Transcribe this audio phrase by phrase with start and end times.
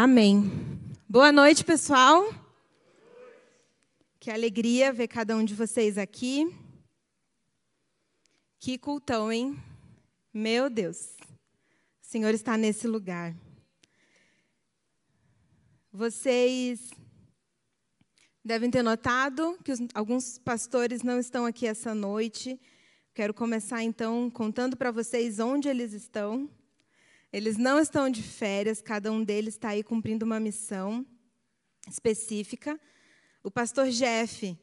[0.00, 0.48] Amém.
[1.08, 2.32] Boa noite, pessoal.
[4.20, 6.46] Que alegria ver cada um de vocês aqui.
[8.60, 9.60] Que cultão, hein?
[10.32, 11.16] Meu Deus.
[12.00, 13.34] O Senhor está nesse lugar.
[15.92, 16.90] Vocês
[18.44, 22.60] devem ter notado que os, alguns pastores não estão aqui essa noite.
[23.12, 26.48] Quero começar então contando para vocês onde eles estão.
[27.32, 31.04] Eles não estão de férias, cada um deles está aí cumprindo uma missão
[31.86, 32.80] específica.
[33.44, 34.58] O pastor Jeff,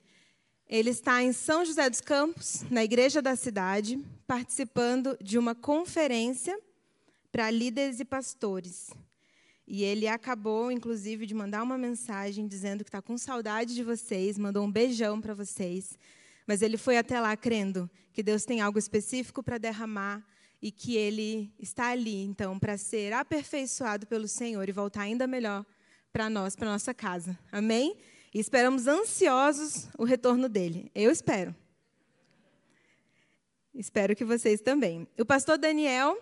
[0.68, 6.60] ele está em São José dos Campos, na igreja da cidade, participando de uma conferência
[7.32, 8.90] para líderes e pastores.
[9.68, 14.40] E ele acabou, inclusive, de mandar uma mensagem dizendo que está com saudade de vocês,
[14.40, 16.00] mandou um beijão para vocês.
[16.48, 20.26] Mas ele foi até lá crendo que Deus tem algo específico para derramar
[20.66, 25.64] e que ele está ali, então, para ser aperfeiçoado pelo Senhor e voltar ainda melhor
[26.12, 27.38] para nós, para nossa casa.
[27.52, 27.96] Amém?
[28.34, 30.90] E esperamos ansiosos o retorno dele.
[30.96, 31.56] Eu espero.
[33.76, 35.08] Espero que vocês também.
[35.20, 36.18] O pastor Daniel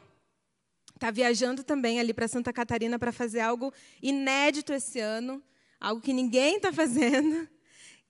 [0.94, 5.42] está viajando também ali para Santa Catarina para fazer algo inédito esse ano,
[5.80, 7.48] algo que ninguém está fazendo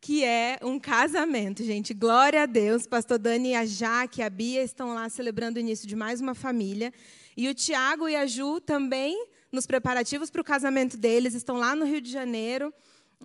[0.03, 1.93] que é um casamento, gente.
[1.93, 2.85] Glória a Deus.
[2.85, 6.93] Pastor Dani, a Jaque, a Bia estão lá celebrando o início de mais uma família.
[7.37, 11.73] E o Tiago e a Ju também, nos preparativos para o casamento deles, estão lá
[11.73, 12.73] no Rio de Janeiro,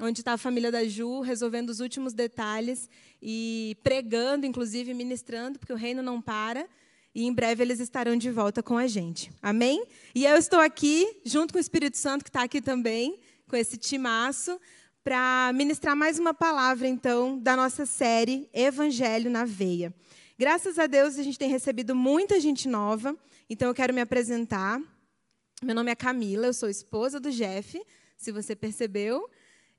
[0.01, 2.89] onde está a família da Ju, resolvendo os últimos detalhes
[3.21, 6.65] e pregando, inclusive ministrando, porque o reino não para.
[7.13, 9.33] E em breve eles estarão de volta com a gente.
[9.43, 9.85] Amém?
[10.15, 13.77] E eu estou aqui, junto com o Espírito Santo, que está aqui também, com esse
[13.77, 14.61] timaço,
[15.09, 19.91] para ministrar mais uma palavra, então, da nossa série Evangelho na Veia.
[20.39, 23.17] Graças a Deus, a gente tem recebido muita gente nova,
[23.49, 24.79] então eu quero me apresentar.
[25.63, 27.81] Meu nome é Camila, eu sou esposa do Jeff,
[28.19, 29.31] se você percebeu,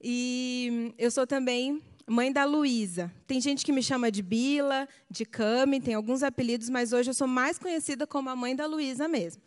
[0.01, 3.13] e eu sou também mãe da Luísa.
[3.27, 7.13] Tem gente que me chama de Bila, de Cami, tem alguns apelidos, mas hoje eu
[7.13, 9.43] sou mais conhecida como a mãe da Luísa mesmo.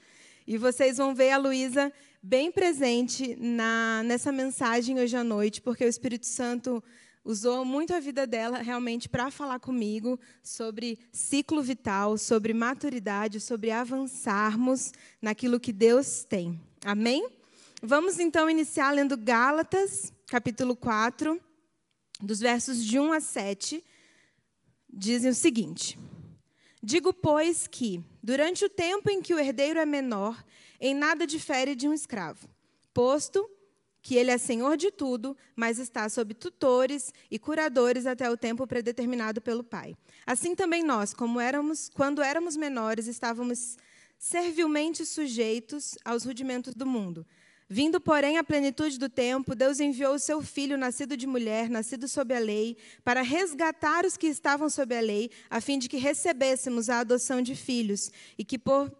[0.46, 1.92] E vocês vão ver a Luísa
[2.22, 6.82] bem presente na, nessa mensagem hoje à noite, porque o Espírito Santo
[7.24, 13.72] usou muito a vida dela realmente para falar comigo sobre ciclo vital, sobre maturidade, sobre
[13.72, 16.60] avançarmos naquilo que Deus tem.
[16.84, 17.28] Amém?
[17.82, 21.40] Vamos então iniciar lendo Gálatas, capítulo 4,
[22.20, 23.84] dos versos de 1 a 7.
[24.88, 25.98] Dizem o seguinte:
[26.82, 30.44] Digo, pois, que, durante o tempo em que o herdeiro é menor,
[30.80, 32.48] em nada difere de um escravo,
[32.92, 33.48] posto
[34.02, 38.66] que ele é senhor de tudo, mas está sob tutores e curadores até o tempo
[38.66, 39.96] predeterminado pelo Pai.
[40.26, 43.76] Assim também nós, como éramos, quando éramos menores, estávamos
[44.18, 47.24] servilmente sujeitos aos rudimentos do mundo.
[47.74, 52.06] Vindo, porém, à plenitude do tempo, Deus enviou o seu filho, nascido de mulher, nascido
[52.06, 55.96] sob a lei, para resgatar os que estavam sob a lei, a fim de que
[55.96, 58.94] recebêssemos a adoção de filhos, e que por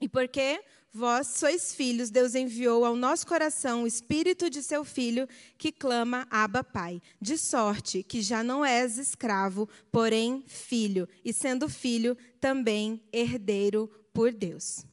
[0.00, 0.60] e porque
[0.92, 6.26] vós sois filhos, Deus enviou ao nosso coração o espírito de seu filho que clama
[6.28, 13.00] Abba Pai, de sorte que já não és escravo, porém filho, e sendo filho, também
[13.12, 14.84] herdeiro por Deus.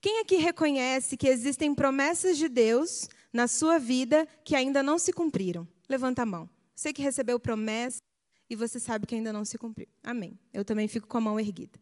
[0.00, 5.12] Quem aqui reconhece que existem promessas de Deus na sua vida que ainda não se
[5.12, 5.66] cumpriram?
[5.88, 6.48] Levanta a mão.
[6.74, 8.00] Você que recebeu promessa
[8.48, 9.88] e você sabe que ainda não se cumpriu.
[10.02, 10.38] Amém.
[10.52, 11.78] Eu também fico com a mão erguida.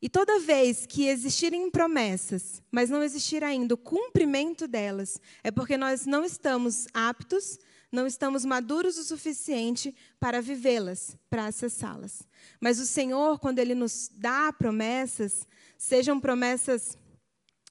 [0.00, 5.76] E toda vez que existirem promessas, mas não existir ainda o cumprimento delas, é porque
[5.76, 7.58] nós não estamos aptos,
[7.90, 12.22] não estamos maduros o suficiente para vivê-las, para acessá-las.
[12.60, 16.96] Mas o Senhor, quando Ele nos dá promessas, sejam promessas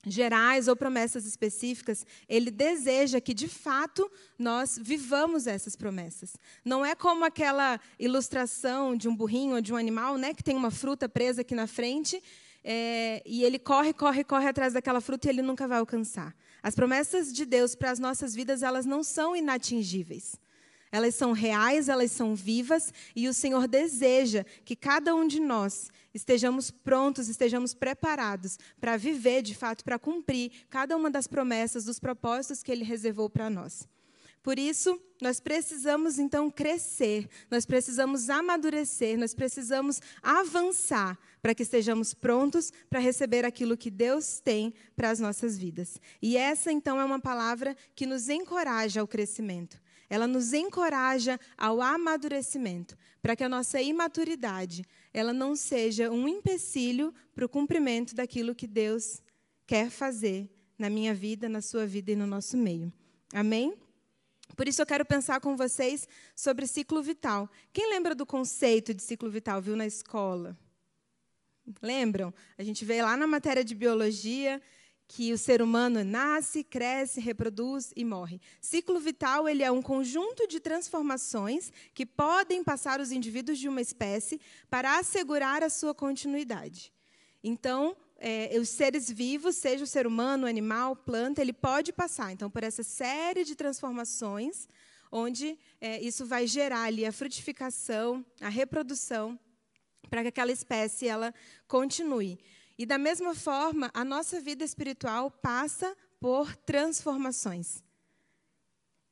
[0.06, 6.36] gerais ou promessas específicas, ele deseja que, de fato, nós vivamos essas promessas.
[6.64, 10.56] Não é como aquela ilustração de um burrinho ou de um animal, né, que tem
[10.56, 12.22] uma fruta presa aqui na frente,
[12.64, 16.36] é, e ele corre, corre, corre atrás daquela fruta e ele nunca vai alcançar.
[16.64, 20.36] As promessas de Deus para as nossas vidas, elas não são inatingíveis.
[20.96, 25.90] Elas são reais, elas são vivas, e o Senhor deseja que cada um de nós
[26.14, 32.00] estejamos prontos, estejamos preparados para viver, de fato, para cumprir cada uma das promessas, dos
[32.00, 33.86] propósitos que Ele reservou para nós.
[34.42, 42.14] Por isso, nós precisamos então crescer, nós precisamos amadurecer, nós precisamos avançar para que estejamos
[42.14, 46.00] prontos para receber aquilo que Deus tem para as nossas vidas.
[46.22, 49.84] E essa então é uma palavra que nos encoraja ao crescimento.
[50.10, 57.14] Ela nos encoraja ao amadurecimento, para que a nossa imaturidade ela não seja um empecilho
[57.34, 59.22] para o cumprimento daquilo que Deus
[59.66, 62.92] quer fazer na minha vida, na sua vida e no nosso meio.
[63.34, 63.74] Amém?
[64.56, 67.50] Por isso eu quero pensar com vocês sobre ciclo vital.
[67.74, 70.58] Quem lembra do conceito de ciclo vital, viu na escola?
[71.82, 72.34] Lembram?
[72.58, 74.62] A gente veio lá na matéria de biologia
[75.08, 78.42] que o ser humano nasce, cresce, reproduz e morre.
[78.60, 83.82] Ciclo vital ele é um conjunto de transformações que podem passar os indivíduos de uma
[83.82, 86.92] espécie para assegurar a sua continuidade.
[87.44, 92.50] Então, é, os seres vivos, seja o ser humano, animal, planta, ele pode passar então
[92.50, 94.68] por essa série de transformações,
[95.12, 99.40] onde é, isso vai gerar ali a frutificação, a reprodução,
[100.10, 101.34] para que aquela espécie ela
[101.68, 102.40] continue.
[102.78, 107.84] E da mesma forma, a nossa vida espiritual passa por transformações.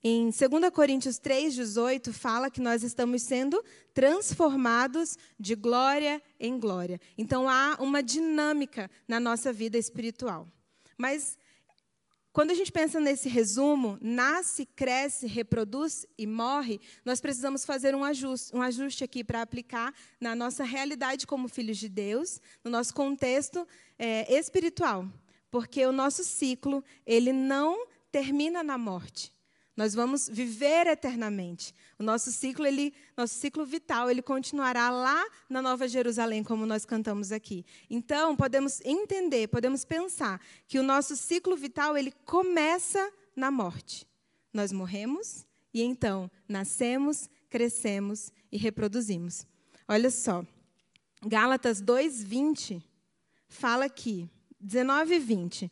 [0.05, 3.63] Em 2 Coríntios 3,18, fala que nós estamos sendo
[3.93, 6.99] transformados de glória em glória.
[7.17, 10.45] Então, há uma dinâmica na nossa vida espiritual.
[10.97, 11.37] Mas,
[12.33, 18.03] quando a gente pensa nesse resumo, nasce, cresce, reproduz e morre, nós precisamos fazer um
[18.03, 22.91] ajuste, um ajuste aqui para aplicar na nossa realidade como filhos de Deus, no nosso
[22.91, 23.67] contexto
[23.99, 25.07] é, espiritual.
[25.51, 29.31] Porque o nosso ciclo, ele não termina na morte.
[29.75, 31.73] Nós vamos viver eternamente.
[31.97, 36.85] O nosso ciclo, ele, nosso ciclo vital, ele continuará lá na Nova Jerusalém, como nós
[36.85, 37.65] cantamos aqui.
[37.89, 44.07] Então, podemos entender, podemos pensar que o nosso ciclo vital, ele começa na morte.
[44.53, 49.47] Nós morremos e então nascemos, crescemos e reproduzimos.
[49.87, 50.45] Olha só.
[51.25, 52.83] Gálatas 2:20
[53.47, 54.29] fala aqui,
[54.59, 55.71] 19 e 20.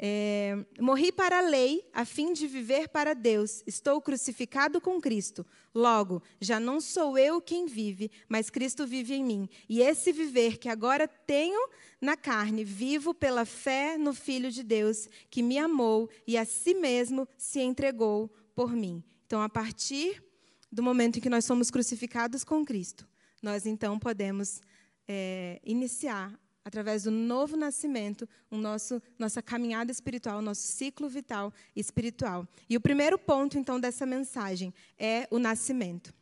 [0.00, 3.64] É, morri para a lei, a fim de viver para Deus.
[3.66, 5.44] Estou crucificado com Cristo.
[5.74, 9.48] Logo, já não sou eu quem vive, mas Cristo vive em mim.
[9.68, 11.68] E esse viver que agora tenho
[12.00, 16.74] na carne, vivo pela fé no Filho de Deus, que me amou e a si
[16.74, 19.02] mesmo se entregou por mim.
[19.26, 20.22] Então, a partir
[20.70, 23.04] do momento em que nós somos crucificados com Cristo,
[23.42, 24.60] nós então podemos
[25.08, 32.46] é, iniciar através do novo nascimento, o nosso, nossa caminhada espiritual, nosso ciclo vital espiritual.
[32.68, 36.12] E o primeiro ponto, então, dessa mensagem é o nascimento.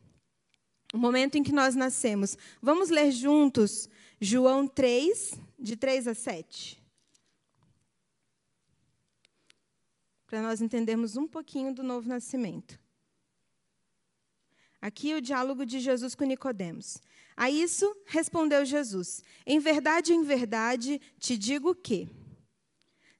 [0.95, 2.39] O momento em que nós nascemos.
[2.63, 3.89] Vamos ler juntos
[4.21, 6.81] João 3, de 3 a 7.
[10.29, 12.79] Para nós entendermos um pouquinho do novo nascimento.
[14.81, 17.03] Aqui o diálogo de Jesus com Nicodemos.
[17.37, 22.09] A isso respondeu Jesus: Em verdade, em verdade, te digo que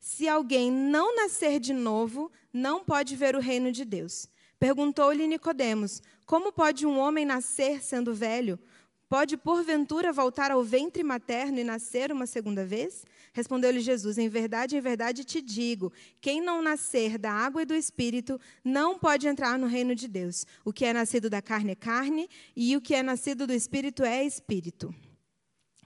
[0.01, 4.29] se alguém não nascer de novo, não pode ver o reino de Deus.
[4.59, 8.59] Perguntou-lhe Nicodemos: Como pode um homem nascer sendo velho?
[9.09, 13.05] Pode porventura voltar ao ventre materno e nascer uma segunda vez?
[13.33, 17.75] Respondeu-lhe Jesus: Em verdade, em verdade te digo: quem não nascer da água e do
[17.75, 20.45] espírito não pode entrar no reino de Deus.
[20.65, 24.03] O que é nascido da carne é carne, e o que é nascido do espírito
[24.03, 24.93] é espírito.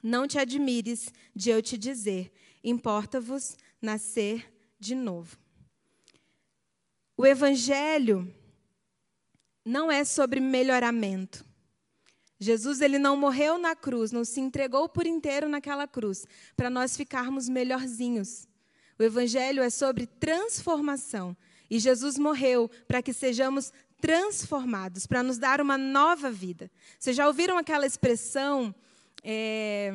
[0.02, 2.32] Não te admires de eu te dizer:
[2.64, 5.36] importa-vos nascer de novo.
[7.18, 8.34] O evangelho
[9.62, 11.49] não é sobre melhoramento.
[12.40, 16.26] Jesus ele não morreu na cruz, não se entregou por inteiro naquela cruz
[16.56, 18.48] para nós ficarmos melhorzinhos.
[18.98, 21.36] O evangelho é sobre transformação
[21.70, 26.70] e Jesus morreu para que sejamos transformados, para nos dar uma nova vida.
[26.98, 28.74] Vocês já ouviram aquela expressão,
[29.22, 29.92] é,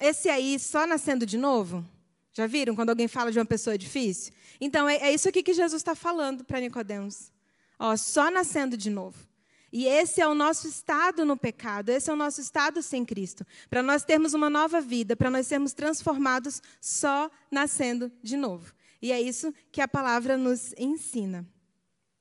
[0.00, 1.84] esse aí só nascendo de novo?
[2.32, 4.32] Já viram quando alguém fala de uma pessoa difícil?
[4.60, 7.32] Então é, é isso aqui que Jesus está falando para Nicodemos.
[7.76, 9.27] Ó, só nascendo de novo.
[9.72, 13.46] E esse é o nosso estado no pecado, esse é o nosso estado sem Cristo.
[13.68, 18.72] Para nós termos uma nova vida, para nós sermos transformados só nascendo de novo.
[19.00, 21.46] E é isso que a palavra nos ensina.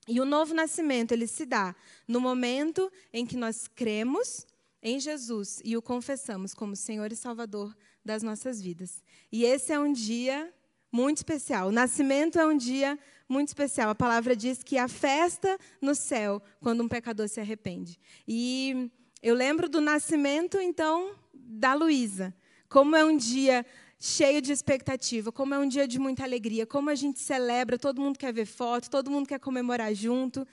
[0.08, 1.76] E o novo nascimento, ele se dá
[2.08, 4.46] no momento em que nós cremos
[4.82, 7.76] em Jesus e o confessamos como Senhor e Salvador
[8.06, 9.04] das nossas vidas.
[9.32, 10.54] E esse é um dia
[10.92, 11.68] muito especial.
[11.68, 12.98] O nascimento é um dia
[13.28, 13.90] muito especial.
[13.90, 18.00] A palavra diz que há festa no céu quando um pecador se arrepende.
[18.28, 18.90] E
[19.22, 22.34] eu lembro do nascimento, então, da Luísa.
[22.70, 23.66] Como é um dia
[24.00, 28.02] cheio de expectativa, como é um dia de muita alegria, como a gente celebra, todo
[28.02, 30.46] mundo quer ver foto, todo mundo quer comemorar junto.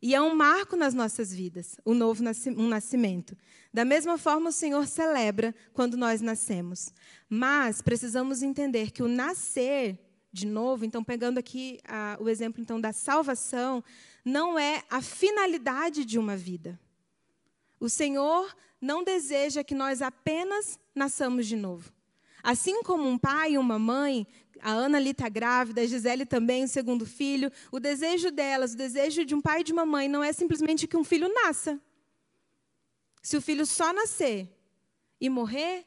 [0.00, 2.24] E é um marco nas nossas vidas, o novo
[2.56, 3.36] um nascimento.
[3.72, 6.92] Da mesma forma, o Senhor celebra quando nós nascemos.
[7.28, 9.98] Mas precisamos entender que o nascer
[10.32, 13.84] de novo, então pegando aqui a, o exemplo então da salvação,
[14.24, 16.80] não é a finalidade de uma vida.
[17.78, 21.92] O Senhor não deseja que nós apenas nasçamos de novo.
[22.42, 24.26] Assim como um pai e uma mãe,
[24.60, 28.76] a Ana ali está grávida, a Gisele também, o segundo filho, o desejo delas, o
[28.76, 31.80] desejo de um pai e de uma mãe não é simplesmente que um filho nasça.
[33.22, 34.48] Se o filho só nascer
[35.20, 35.84] e morrer,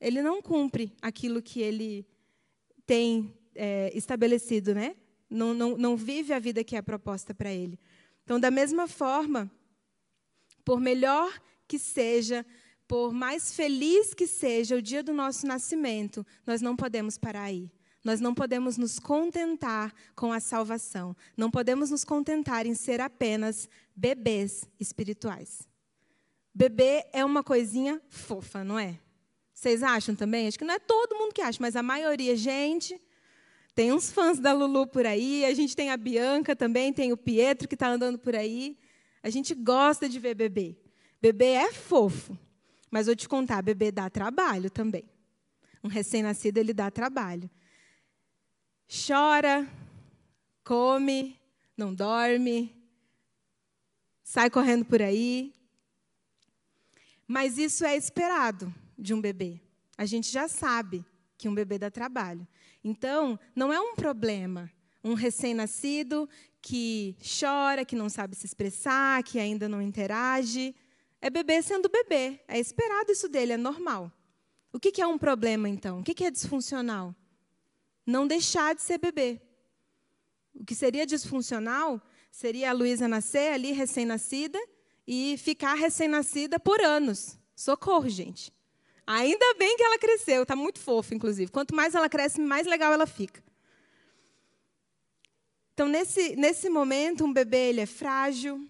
[0.00, 2.06] ele não cumpre aquilo que ele
[2.86, 4.96] tem é, estabelecido, né?
[5.28, 7.78] Não, não, não vive a vida que é proposta para ele.
[8.24, 9.50] Então, da mesma forma,
[10.64, 11.32] por melhor
[11.66, 12.46] que seja,
[12.86, 17.70] por mais feliz que seja o dia do nosso nascimento, nós não podemos parar aí.
[18.04, 21.16] Nós não podemos nos contentar com a salvação.
[21.36, 25.66] Não podemos nos contentar em ser apenas bebês espirituais.
[26.54, 28.98] Bebê é uma coisinha fofa, não é?
[29.56, 30.46] Vocês acham também?
[30.46, 33.00] Acho que não é todo mundo que acha, mas a maioria, gente.
[33.74, 37.16] Tem uns fãs da Lulu por aí, a gente tem a Bianca também, tem o
[37.16, 38.78] Pietro que está andando por aí.
[39.22, 40.76] A gente gosta de ver bebê.
[41.22, 42.38] Bebê é fofo,
[42.90, 45.08] mas vou te contar, bebê dá trabalho também.
[45.82, 47.50] Um recém-nascido, ele dá trabalho.
[48.86, 49.66] Chora,
[50.62, 51.34] come,
[51.76, 52.74] não dorme,
[54.22, 55.54] sai correndo por aí,
[57.26, 59.60] mas isso é esperado de um bebê.
[59.96, 61.04] A gente já sabe
[61.36, 62.46] que um bebê dá trabalho.
[62.82, 64.70] Então, não é um problema
[65.06, 66.28] um recém-nascido
[66.60, 70.74] que chora, que não sabe se expressar, que ainda não interage.
[71.20, 72.40] É bebê sendo bebê.
[72.48, 74.10] É esperado isso dele, é normal.
[74.72, 76.00] O que é um problema, então?
[76.00, 77.14] O que é disfuncional?
[78.04, 79.40] Não deixar de ser bebê.
[80.54, 84.58] O que seria disfuncional seria a Luísa nascer ali, recém-nascida,
[85.06, 87.38] e ficar recém-nascida por anos.
[87.54, 88.52] Socorro, gente.
[89.06, 91.50] Ainda bem que ela cresceu, está muito fofa, inclusive.
[91.52, 93.40] Quanto mais ela cresce, mais legal ela fica.
[95.72, 98.66] Então, nesse, nesse momento, um bebê ele é frágil,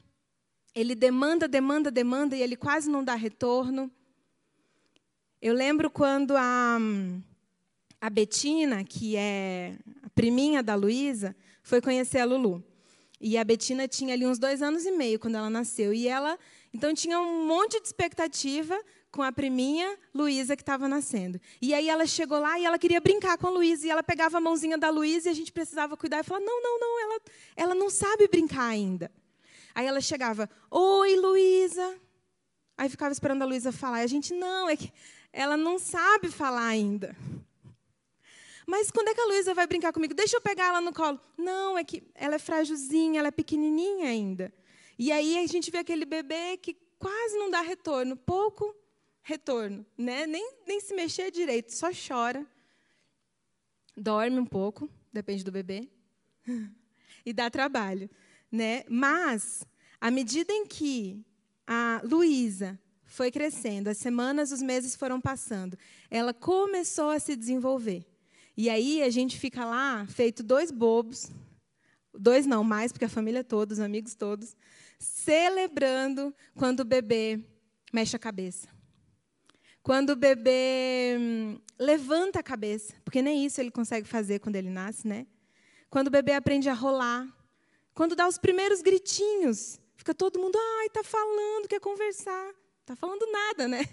[0.75, 3.91] ele demanda, demanda, demanda e ele quase não dá retorno.
[5.41, 6.79] Eu lembro quando a,
[8.01, 12.63] a Betina, que é a priminha da Luísa, foi conhecer a Lulu.
[13.19, 15.95] E a Betina tinha ali uns dois anos e meio quando ela nasceu.
[15.95, 16.39] E ela,
[16.75, 18.79] então, tinha um monte de expectativa
[19.17, 21.41] com a priminha Luísa que estava nascendo.
[21.63, 23.87] E aí ela chegou lá e ela queria brincar com a Luísa.
[23.87, 26.21] E ela pegava a mãozinha da Luísa e a gente precisava cuidar.
[26.21, 27.21] E falava, não, não, não, ela,
[27.57, 29.11] ela não sabe brincar ainda.
[29.75, 31.99] Aí ela chegava, oi, Luísa.
[32.77, 34.03] Aí ficava esperando a Luísa falar.
[34.03, 34.93] E a gente, não, é que
[35.33, 37.17] ela não sabe falar ainda.
[38.67, 40.13] Mas quando é que a Luísa vai brincar comigo?
[40.13, 41.19] Deixa eu pegar ela no colo.
[41.39, 44.53] Não, é que ela é frágilzinha, ela é pequenininha ainda.
[44.99, 48.77] E aí a gente vê aquele bebê que quase não dá retorno, pouco
[49.27, 50.25] retorno, né?
[50.25, 52.47] Nem, nem se mexer direito, só chora,
[53.97, 55.91] dorme um pouco, depende do bebê,
[57.27, 58.09] e dá trabalho,
[58.53, 58.85] né?
[58.89, 59.67] Mas
[60.01, 61.27] à medida em que
[61.67, 65.77] a Luísa foi crescendo, as semanas, os meses foram passando,
[66.09, 68.07] ela começou a se desenvolver.
[68.57, 71.33] E aí a gente fica lá, feito dois bobos,
[72.15, 74.55] dois não mais, porque a família toda, os amigos todos,
[75.01, 77.41] celebrando quando o bebê
[77.93, 78.76] mexe a cabeça.
[79.87, 84.69] Quando o bebê hum, levanta a cabeça, porque nem isso ele consegue fazer quando ele
[84.69, 85.29] nasce, né?
[85.89, 87.25] Quando o bebê aprende a rolar,
[87.95, 92.53] quando dá os primeiros gritinhos, fica todo mundo, ai, tá falando, quer conversar.
[92.85, 93.85] Tá falando nada, né?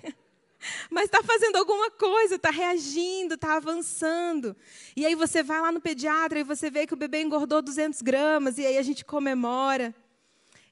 [0.89, 4.57] mas está fazendo alguma coisa, está reagindo, está avançando.
[4.97, 8.01] E aí você vai lá no pediatra e você vê que o bebê engordou 200
[8.01, 9.93] gramas, e aí a gente comemora.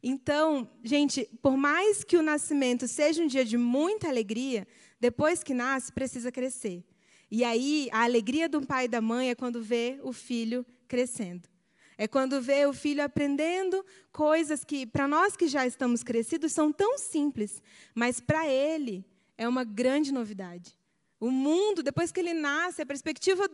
[0.02, 4.68] Então, gente, por mais que o nascimento seja um dia de muita alegria,
[5.02, 6.86] depois que nasce, precisa crescer.
[7.32, 11.50] E aí, a alegria do pai e da mãe é quando vê o filho crescendo.
[11.98, 16.72] É quando vê o filho aprendendo coisas que, para nós que já estamos crescidos, são
[16.72, 17.64] tão simples,
[17.96, 19.04] mas para ele
[19.40, 20.78] é uma grande novidade.
[21.20, 23.50] O mundo, depois que ele nasce, a perspectiva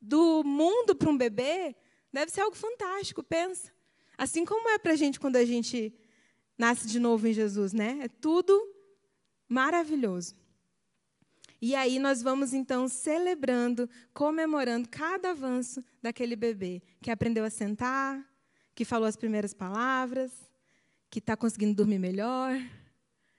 [0.00, 1.74] do mundo para um bebê
[2.12, 3.72] deve ser algo fantástico, pensa.
[4.16, 5.92] Assim como é para a gente quando a gente
[6.56, 7.98] nasce de novo em Jesus, né?
[8.02, 8.60] É tudo
[9.48, 10.40] maravilhoso.
[11.62, 18.22] E aí nós vamos então celebrando, comemorando cada avanço daquele bebê que aprendeu a sentar,
[18.74, 20.32] que falou as primeiras palavras,
[21.08, 22.60] que está conseguindo dormir melhor,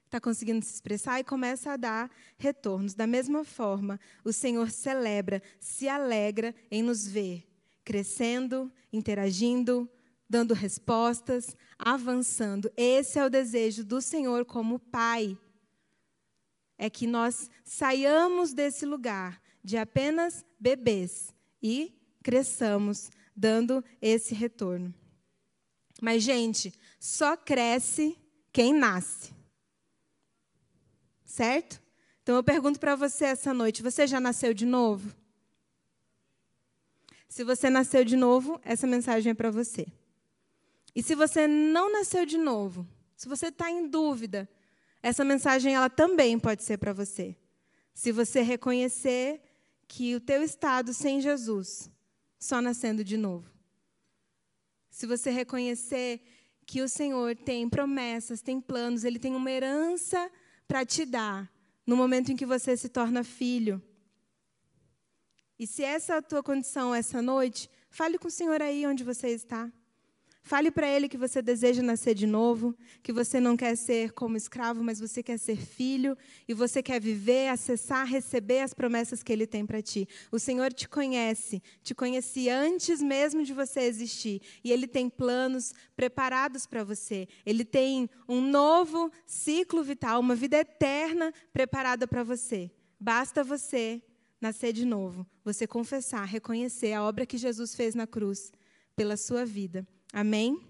[0.06, 2.94] está conseguindo se expressar e começa a dar retornos.
[2.94, 7.46] Da mesma forma, o Senhor celebra, se alegra em nos ver
[7.84, 9.90] crescendo, interagindo,
[10.30, 12.72] dando respostas, avançando.
[12.78, 15.38] Esse é o desejo do Senhor como Pai.
[16.78, 24.94] É que nós saiamos desse lugar de apenas bebês e cresçamos, dando esse retorno.
[26.02, 28.18] Mas, gente, só cresce
[28.52, 29.34] quem nasce
[31.34, 31.82] certo?
[32.22, 35.14] Então eu pergunto para você essa noite: você já nasceu de novo?
[37.28, 39.88] Se você nasceu de novo, essa mensagem é para você.
[40.96, 44.48] E se você não nasceu de novo, se você está em dúvida,
[45.04, 47.36] essa mensagem ela também pode ser para você.
[47.94, 49.42] Se você reconhecer
[49.86, 51.92] que o teu estado sem Jesus,
[52.40, 53.52] só nascendo de novo.
[54.90, 56.22] Se você reconhecer
[56.66, 60.32] que o Senhor tem promessas, tem planos, ele tem uma herança
[60.68, 61.52] para te dar
[61.86, 63.84] no momento em que você se torna filho.
[65.60, 69.04] E se essa é a tua condição essa noite, fale com o Senhor aí onde
[69.04, 69.70] você está.
[70.46, 74.36] Fale para ele que você deseja nascer de novo, que você não quer ser como
[74.36, 79.32] escravo, mas você quer ser filho e você quer viver, acessar, receber as promessas que
[79.32, 80.06] ele tem para ti.
[80.34, 85.74] O Senhor te conhece, te conhecia antes mesmo de você existir, e ele tem planos
[85.96, 87.26] preparados para você.
[87.46, 92.70] Ele tem um novo ciclo vital, uma vida eterna preparada para você.
[93.00, 94.04] Basta você
[94.42, 98.52] nascer de novo, você confessar, reconhecer a obra que Jesus fez na cruz
[98.94, 99.88] pela sua vida.
[100.14, 100.64] Amém?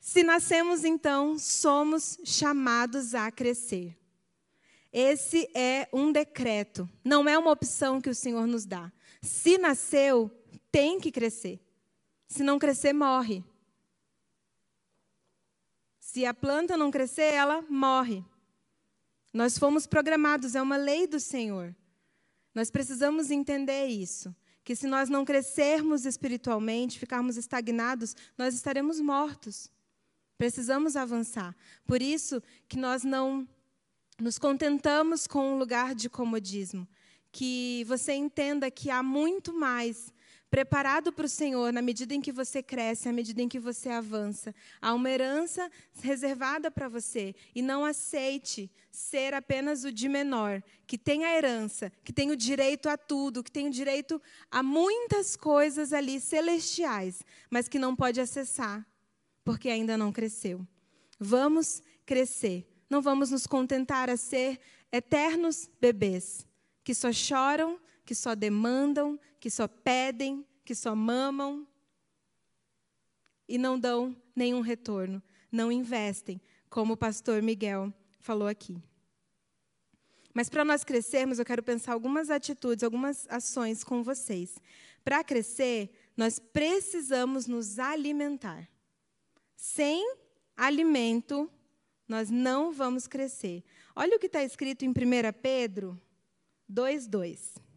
[0.00, 3.94] Se nascemos, então, somos chamados a crescer.
[4.90, 8.90] Esse é um decreto, não é uma opção que o Senhor nos dá.
[9.20, 10.30] Se nasceu,
[10.72, 11.60] tem que crescer.
[12.26, 13.44] Se não crescer, morre.
[16.00, 18.24] Se a planta não crescer, ela morre.
[19.34, 21.76] Nós fomos programados, é uma lei do Senhor.
[22.54, 24.34] Nós precisamos entender isso
[24.68, 29.70] que se nós não crescermos espiritualmente, ficarmos estagnados, nós estaremos mortos.
[30.36, 31.56] Precisamos avançar.
[31.86, 33.48] Por isso que nós não
[34.20, 36.86] nos contentamos com um lugar de comodismo.
[37.32, 40.12] Que você entenda que há muito mais
[40.50, 43.88] preparado para o Senhor na medida em que você cresce, à medida em que você
[43.88, 44.54] avança.
[44.80, 47.34] Há uma herança reservada para você.
[47.54, 52.36] E não aceite ser apenas o de menor, que tem a herança, que tem o
[52.36, 57.94] direito a tudo, que tem o direito a muitas coisas ali celestiais, mas que não
[57.94, 58.86] pode acessar,
[59.44, 60.66] porque ainda não cresceu.
[61.18, 62.66] Vamos crescer.
[62.88, 64.58] Não vamos nos contentar a ser
[64.90, 66.46] eternos bebês
[66.82, 67.78] que só choram
[68.08, 71.68] que só demandam, que só pedem, que só mamam
[73.46, 76.40] e não dão nenhum retorno, não investem,
[76.70, 78.82] como o pastor Miguel falou aqui.
[80.32, 84.56] Mas para nós crescermos, eu quero pensar algumas atitudes, algumas ações com vocês.
[85.04, 88.70] Para crescer, nós precisamos nos alimentar.
[89.54, 90.14] Sem
[90.56, 91.50] alimento,
[92.08, 93.62] nós não vamos crescer.
[93.94, 94.94] Olha o que está escrito em 1
[95.42, 96.00] Pedro
[96.72, 97.67] 2,2.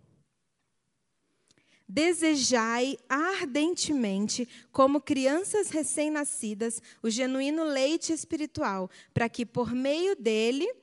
[1.93, 10.73] Desejai ardentemente, como crianças recém-nascidas, o genuíno leite espiritual, para que por meio dele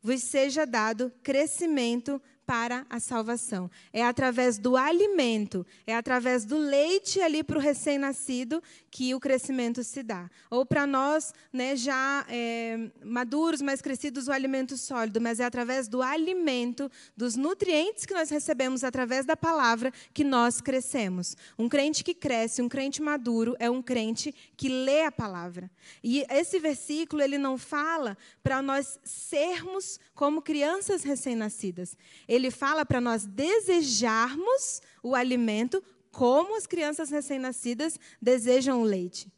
[0.00, 3.70] vos seja dado crescimento para a salvação.
[3.92, 9.82] É através do alimento, é através do leite ali para o recém-nascido que o crescimento
[9.82, 10.30] se dá.
[10.50, 15.88] Ou para nós, né, já é, maduros, mais crescidos, o alimento sólido, mas é através
[15.88, 21.36] do alimento, dos nutrientes que nós recebemos através da palavra que nós crescemos.
[21.58, 25.70] Um crente que cresce, um crente maduro, é um crente que lê a palavra.
[26.02, 31.96] E esse versículo, ele não fala para nós sermos como crianças recém-nascidas
[32.34, 39.32] ele fala para nós desejarmos o alimento como as crianças recém-nascidas desejam o leite.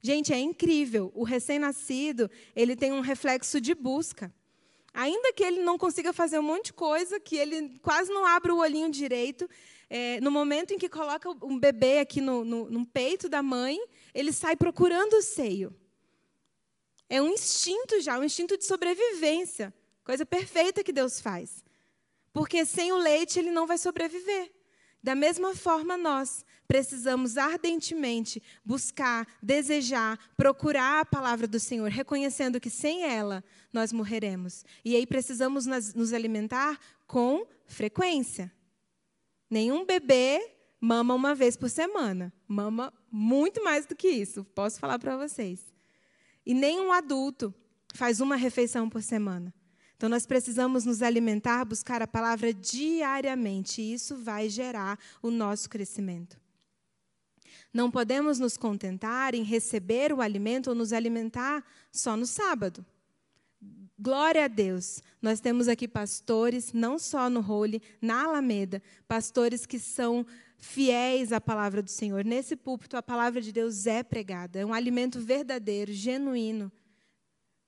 [0.00, 1.10] Gente, é incrível.
[1.14, 4.32] O recém-nascido, ele tem um reflexo de busca.
[4.92, 8.52] Ainda que ele não consiga fazer um monte de coisa, que ele quase não abre
[8.52, 9.48] o olhinho direito,
[9.88, 13.78] é, no momento em que coloca um bebê aqui no, no, no peito da mãe,
[14.14, 15.74] ele sai procurando o seio.
[17.08, 19.74] É um instinto já, um instinto de sobrevivência.
[20.04, 21.63] Coisa perfeita que Deus faz.
[22.34, 24.52] Porque sem o leite ele não vai sobreviver.
[25.00, 32.70] Da mesma forma, nós precisamos ardentemente buscar, desejar, procurar a palavra do Senhor, reconhecendo que
[32.70, 34.64] sem ela nós morreremos.
[34.84, 38.52] E aí precisamos nos alimentar com frequência.
[39.48, 42.32] Nenhum bebê mama uma vez por semana.
[42.48, 45.72] Mama muito mais do que isso, posso falar para vocês.
[46.44, 47.54] E nenhum adulto
[47.94, 49.54] faz uma refeição por semana.
[50.04, 55.66] Então, nós precisamos nos alimentar, buscar a palavra diariamente, e isso vai gerar o nosso
[55.70, 56.38] crescimento.
[57.72, 62.84] Não podemos nos contentar em receber o alimento ou nos alimentar só no sábado.
[63.98, 65.02] Glória a Deus.
[65.22, 70.26] Nós temos aqui pastores, não só no Role, na Alameda, pastores que são
[70.58, 72.26] fiéis à palavra do Senhor.
[72.26, 74.58] Nesse púlpito, a palavra de Deus é pregada.
[74.58, 76.70] É um alimento verdadeiro, genuíno,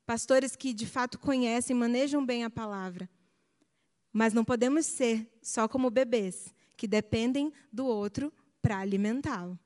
[0.07, 3.11] pastores que de fato conhecem, manejam bem a palavra.
[4.13, 9.59] Mas não podemos ser só como bebês, que dependem do outro para alimentá-lo.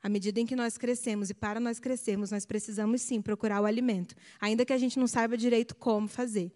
[0.00, 3.66] À medida em que nós crescemos, e para nós crescermos, nós precisamos sim procurar o
[3.66, 6.52] alimento, ainda que a gente não saiba direito como fazer.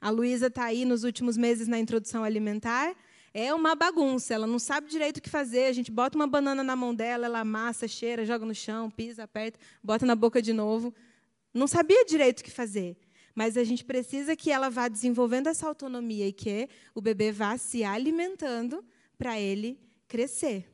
[0.00, 2.96] A Luísa está aí nos últimos meses na introdução alimentar,
[3.32, 5.66] é uma bagunça, ela não sabe direito o que fazer.
[5.66, 9.22] A gente bota uma banana na mão dela, ela amassa, cheira, joga no chão, pisa,
[9.22, 10.92] aperta, bota na boca de novo.
[11.52, 12.96] Não sabia direito o que fazer.
[13.34, 17.56] Mas a gente precisa que ela vá desenvolvendo essa autonomia e que o bebê vá
[17.56, 18.84] se alimentando
[19.16, 20.68] para ele crescer.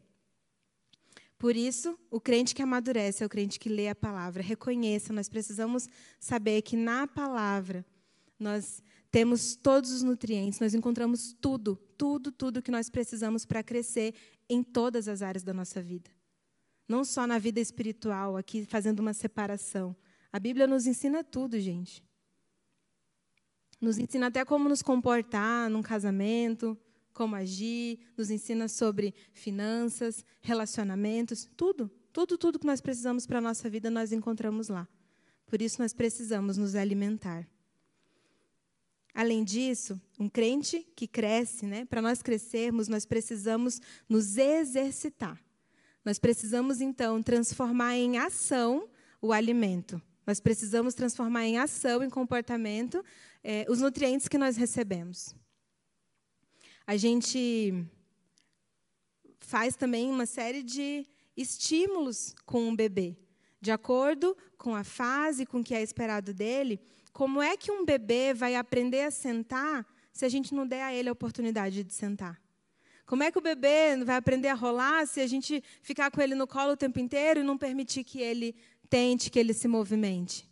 [1.39, 4.43] Por isso, o crente que amadurece é o crente que lê a palavra.
[4.43, 7.85] Reconheça, nós precisamos saber que na palavra
[8.39, 14.15] nós temos todos os nutrientes, nós encontramos tudo, tudo, tudo que nós precisamos para crescer
[14.49, 16.11] em todas as áreas da nossa vida.
[16.89, 19.95] Não só na vida espiritual, aqui fazendo uma separação.
[20.37, 22.05] A Bíblia nos ensina tudo, gente.
[23.81, 26.77] Nos ensina até como nos comportar num casamento,
[27.14, 33.40] como agir, nos ensina sobre finanças, relacionamentos, tudo, tudo, tudo que nós precisamos para a
[33.40, 34.87] nossa vida nós encontramos lá.
[35.46, 37.49] Por isso nós precisamos nos alimentar.
[39.14, 45.42] Além disso, um crente que cresce, né, para nós crescermos, nós precisamos nos exercitar.
[46.05, 48.87] Nós precisamos, então, transformar em ação
[49.18, 49.99] o alimento.
[50.27, 53.05] Nós precisamos transformar em ação, em comportamento,
[53.45, 55.35] eh, os nutrientes que nós recebemos.
[56.85, 57.87] A gente
[59.39, 63.17] faz também uma série de estímulos com o bebê,
[63.61, 66.81] de acordo com a fase, com o que é esperado dele.
[67.12, 70.93] Como é que um bebê vai aprender a sentar se a gente não der a
[70.93, 72.43] ele a oportunidade de sentar?
[73.07, 76.35] Como é que o bebê vai aprender a rolar se a gente ficar com ele
[76.35, 78.57] no colo o tempo inteiro e não permitir que ele
[78.88, 80.49] tente, que ele se movimente?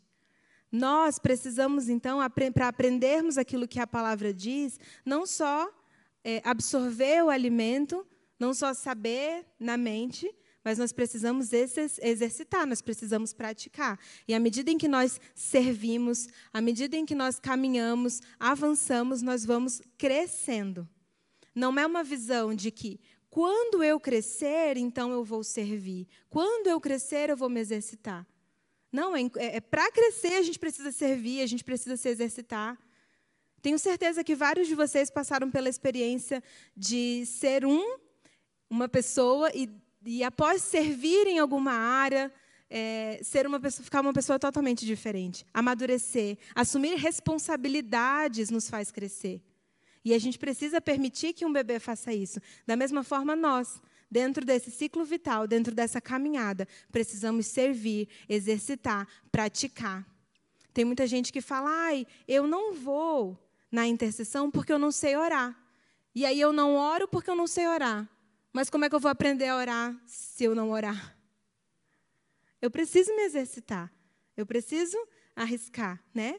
[0.71, 2.19] Nós precisamos, então,
[2.53, 5.73] para aprendermos aquilo que a palavra diz, não só
[6.25, 8.05] é, absorver o alimento,
[8.39, 10.29] não só saber na mente,
[10.65, 14.01] mas nós precisamos exercitar, nós precisamos praticar.
[14.27, 19.45] E à medida em que nós servimos, à medida em que nós caminhamos, avançamos, nós
[19.45, 20.89] vamos crescendo.
[21.55, 22.99] Não é uma visão de que
[23.35, 26.07] quando eu crescer, então eu vou servir.
[26.31, 28.25] Quando eu crescer, eu vou me exercitar.
[28.93, 32.79] Não, é, é, é para crescer a gente precisa servir, a gente precisa se exercitar.
[33.61, 36.41] Tenho certeza que vários de vocês passaram pela experiência
[36.77, 37.99] de ser um,
[38.71, 39.69] uma pessoa e
[40.07, 42.31] e após servir em alguma área,
[42.69, 49.41] é, ser uma pessoa, ficar uma pessoa totalmente diferente, amadurecer, assumir responsabilidades nos faz crescer.
[50.05, 52.39] E a gente precisa permitir que um bebê faça isso.
[52.67, 60.07] Da mesma forma, nós, dentro desse ciclo vital, dentro dessa caminhada, precisamos servir, exercitar, praticar.
[60.75, 63.39] Tem muita gente que fala: ai, eu não vou
[63.71, 65.59] na intercessão porque eu não sei orar.
[66.15, 68.09] E aí eu não oro porque eu não sei orar.
[68.53, 71.17] Mas como é que eu vou aprender a orar se eu não orar?
[72.63, 73.93] Eu preciso me exercitar.
[74.37, 74.97] Eu preciso
[75.35, 76.39] arriscar, né?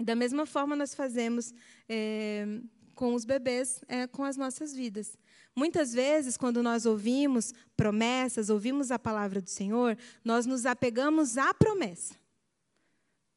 [0.00, 1.52] Da mesma forma nós fazemos
[1.88, 2.46] é,
[2.94, 5.16] com os bebês, é, com as nossas vidas.
[5.54, 11.52] Muitas vezes, quando nós ouvimos promessas, ouvimos a palavra do Senhor, nós nos apegamos à
[11.52, 12.14] promessa.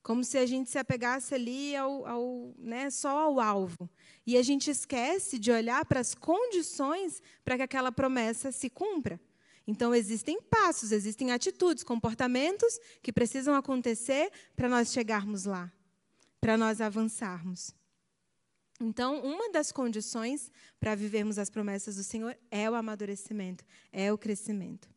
[0.01, 3.89] Como se a gente se apegasse ali ao, ao né, só ao alvo.
[4.25, 9.19] E a gente esquece de olhar para as condições para que aquela promessa se cumpra.
[9.65, 15.71] Então, existem passos, existem atitudes, comportamentos que precisam acontecer para nós chegarmos lá,
[16.43, 17.73] para nós avançarmos.
[18.81, 24.17] Então, uma das condições para vivermos as promessas do Senhor é o amadurecimento, é o
[24.17, 24.89] crescimento.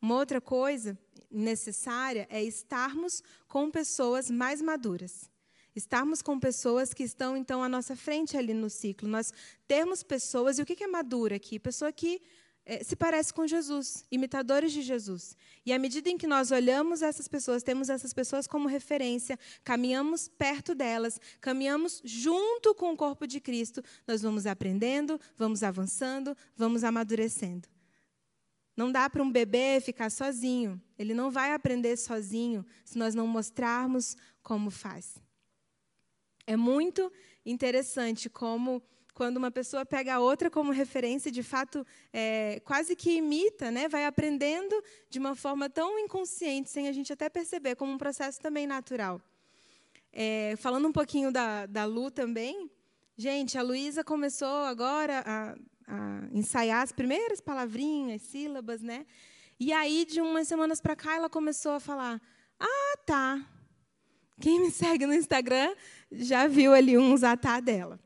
[0.00, 0.98] Uma outra coisa
[1.30, 5.30] necessária é estarmos com pessoas mais maduras
[5.76, 9.08] estarmos com pessoas que estão, então, à nossa frente ali no ciclo.
[9.08, 9.32] Nós
[9.68, 11.56] termos pessoas, e o que é madura aqui?
[11.56, 12.20] Pessoa que
[12.68, 15.34] é, se parece com Jesus, imitadores de Jesus.
[15.64, 20.28] E à medida em que nós olhamos essas pessoas, temos essas pessoas como referência, caminhamos
[20.28, 26.84] perto delas, caminhamos junto com o corpo de Cristo, nós vamos aprendendo, vamos avançando, vamos
[26.84, 27.66] amadurecendo.
[28.76, 30.80] Não dá para um bebê ficar sozinho.
[30.98, 35.16] Ele não vai aprender sozinho se nós não mostrarmos como faz.
[36.46, 37.10] É muito
[37.46, 38.82] interessante como,
[39.18, 43.88] quando uma pessoa pega a outra como referência, de fato, é, quase que imita, né?
[43.88, 48.40] vai aprendendo de uma forma tão inconsciente, sem a gente até perceber, como um processo
[48.40, 49.20] também natural.
[50.12, 52.70] É, falando um pouquinho da, da Lu também,
[53.16, 55.56] gente, a Luísa começou agora a,
[55.88, 59.04] a ensaiar as primeiras palavrinhas, sílabas, né?
[59.58, 62.22] E aí, de umas semanas para cá, ela começou a falar:
[62.60, 63.44] Ah, tá.
[64.40, 65.74] Quem me segue no Instagram
[66.12, 67.98] já viu ali um zatá dela.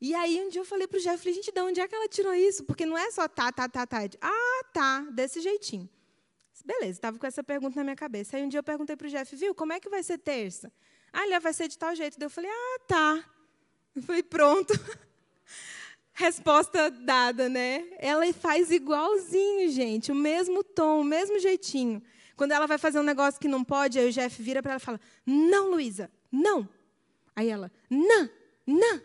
[0.00, 1.94] E aí um dia eu falei para o Jeff, falei, gente, de onde é que
[1.94, 2.64] ela tirou isso?
[2.64, 3.98] Porque não é só tá, tá, tá, tá.
[4.20, 5.88] Ah, tá, desse jeitinho.
[6.64, 8.36] Beleza, estava com essa pergunta na minha cabeça.
[8.36, 10.72] Aí um dia eu perguntei para o Jeff, viu, como é que vai ser terça?
[11.12, 12.18] Ah, ele vai ser de tal jeito.
[12.18, 13.24] Daí eu falei, ah, tá.
[13.94, 14.74] Eu falei, pronto.
[16.12, 17.86] Resposta dada, né?
[17.98, 22.02] Ela faz igualzinho, gente, o mesmo tom, o mesmo jeitinho.
[22.36, 24.80] Quando ela vai fazer um negócio que não pode, aí o Jeff vira para ela
[24.80, 26.68] e fala: Não, Luísa, não.
[27.34, 28.30] Aí ela: Não,
[28.66, 29.00] não.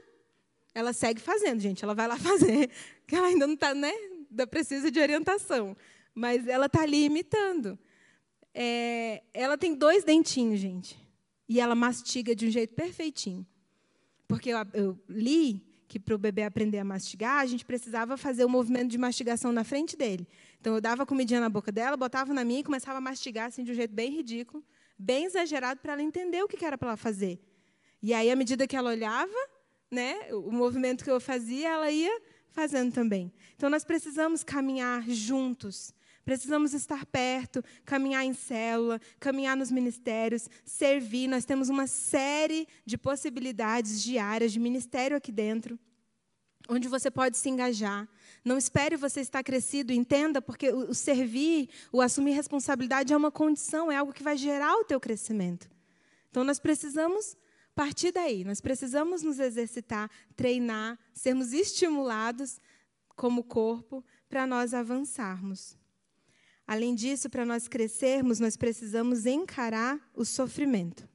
[0.73, 1.83] Ela segue fazendo, gente.
[1.83, 2.69] Ela vai lá fazer,
[3.07, 3.91] que ela ainda não está, né?
[4.29, 5.75] Ainda precisa de orientação.
[6.13, 7.77] Mas ela está ali imitando.
[8.53, 10.97] É, ela tem dois dentinhos, gente.
[11.47, 13.45] E ela mastiga de um jeito perfeitinho.
[14.27, 18.45] Porque eu, eu li que para o bebê aprender a mastigar, a gente precisava fazer
[18.45, 20.25] o movimento de mastigação na frente dele.
[20.57, 23.47] Então, eu dava a comidinha na boca dela, botava na minha e começava a mastigar
[23.47, 24.63] assim, de um jeito bem ridículo,
[24.97, 27.41] bem exagerado, para ela entender o que era para ela fazer.
[28.01, 29.35] E aí, à medida que ela olhava,
[29.91, 33.31] né, o movimento que eu fazia, ela ia fazendo também.
[33.55, 35.93] Então, nós precisamos caminhar juntos.
[36.23, 41.27] Precisamos estar perto, caminhar em célula, caminhar nos ministérios, servir.
[41.27, 45.79] Nós temos uma série de possibilidades diárias de ministério aqui dentro,
[46.69, 48.07] onde você pode se engajar.
[48.45, 53.91] Não espere você estar crescido, entenda, porque o, servir, o assumir responsabilidade é uma condição,
[53.91, 55.69] é algo que vai gerar o teu crescimento.
[56.29, 57.35] Então nós precisamos
[57.75, 62.59] partir daí, nós precisamos nos exercitar, treinar, sermos estimulados
[63.15, 65.77] como corpo para nós avançarmos.
[66.67, 71.07] Além disso, para nós crescermos, nós precisamos encarar o sofrimento.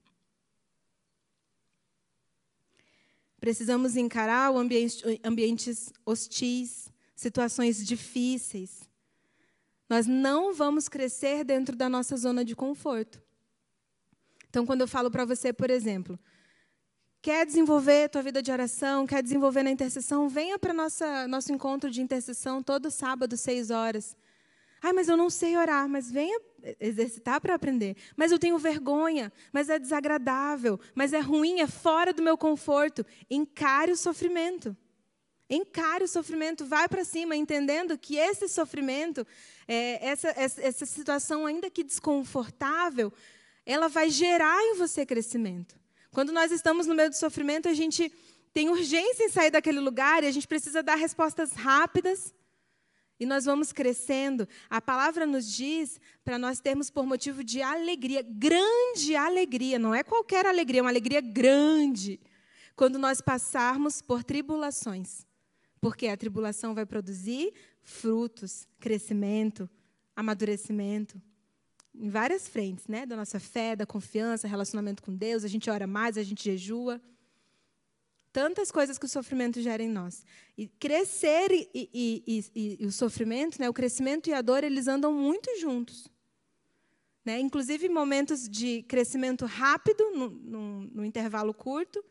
[3.40, 8.88] Precisamos encarar ambiente, ambientes hostis, situações difíceis.
[9.88, 13.22] Nós não vamos crescer dentro da nossa zona de conforto.
[14.48, 16.18] Então, quando eu falo para você, por exemplo,
[17.26, 21.90] quer desenvolver a tua vida de oração, quer desenvolver na intercessão, venha para nosso encontro
[21.90, 24.16] de intercessão todo sábado, seis horas.
[24.80, 26.40] Ai, mas eu não sei orar, mas venha
[26.78, 27.96] exercitar para aprender.
[28.16, 33.04] Mas eu tenho vergonha, mas é desagradável, mas é ruim, é fora do meu conforto.
[33.28, 34.76] Encare o sofrimento.
[35.50, 39.26] Encare o sofrimento, vai para cima, entendendo que esse sofrimento,
[39.66, 43.12] é, essa, essa situação, ainda que desconfortável,
[43.64, 45.85] ela vai gerar em você crescimento.
[46.16, 48.10] Quando nós estamos no meio do sofrimento, a gente
[48.50, 52.34] tem urgência em sair daquele lugar e a gente precisa dar respostas rápidas.
[53.20, 54.48] E nós vamos crescendo.
[54.70, 60.02] A palavra nos diz para nós termos por motivo de alegria, grande alegria, não é
[60.02, 62.18] qualquer alegria, é uma alegria grande,
[62.74, 65.26] quando nós passarmos por tribulações.
[65.82, 67.52] Porque a tribulação vai produzir
[67.82, 69.68] frutos, crescimento,
[70.16, 71.20] amadurecimento.
[71.98, 73.06] Em várias frentes, né?
[73.06, 77.00] Da nossa fé, da confiança, relacionamento com Deus, a gente ora mais, a gente jejua.
[78.32, 80.24] Tantas coisas que o sofrimento gera em nós.
[80.58, 82.22] E crescer e, e,
[82.54, 83.68] e, e o sofrimento, né?
[83.68, 86.06] o crescimento e a dor, eles andam muito juntos.
[87.24, 87.40] Né?
[87.40, 92.04] Inclusive, momentos de crescimento rápido, no intervalo curto,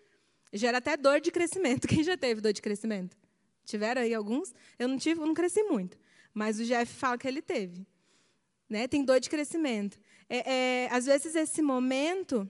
[0.51, 1.87] gera até dor de crescimento.
[1.87, 3.15] Quem já teve dor de crescimento?
[3.63, 4.53] Tiveram aí alguns?
[4.77, 5.97] Eu não tive, eu não cresci muito.
[6.33, 7.85] Mas o Jeff fala que ele teve.
[8.69, 8.87] Né?
[8.87, 9.99] Tem dor de crescimento.
[10.29, 12.49] É, é, às vezes, esse momento,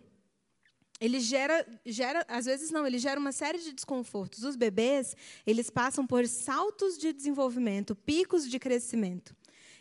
[0.99, 4.43] ele gera, gera, às vezes não, ele gera uma série de desconfortos.
[4.43, 9.35] Os bebês, eles passam por saltos de desenvolvimento, picos de crescimento.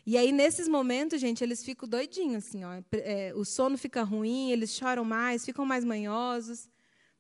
[0.07, 2.83] E aí, nesses momentos, gente, eles ficam doidinhos, assim, ó.
[2.93, 6.69] É, o sono fica ruim, eles choram mais, ficam mais manhosos.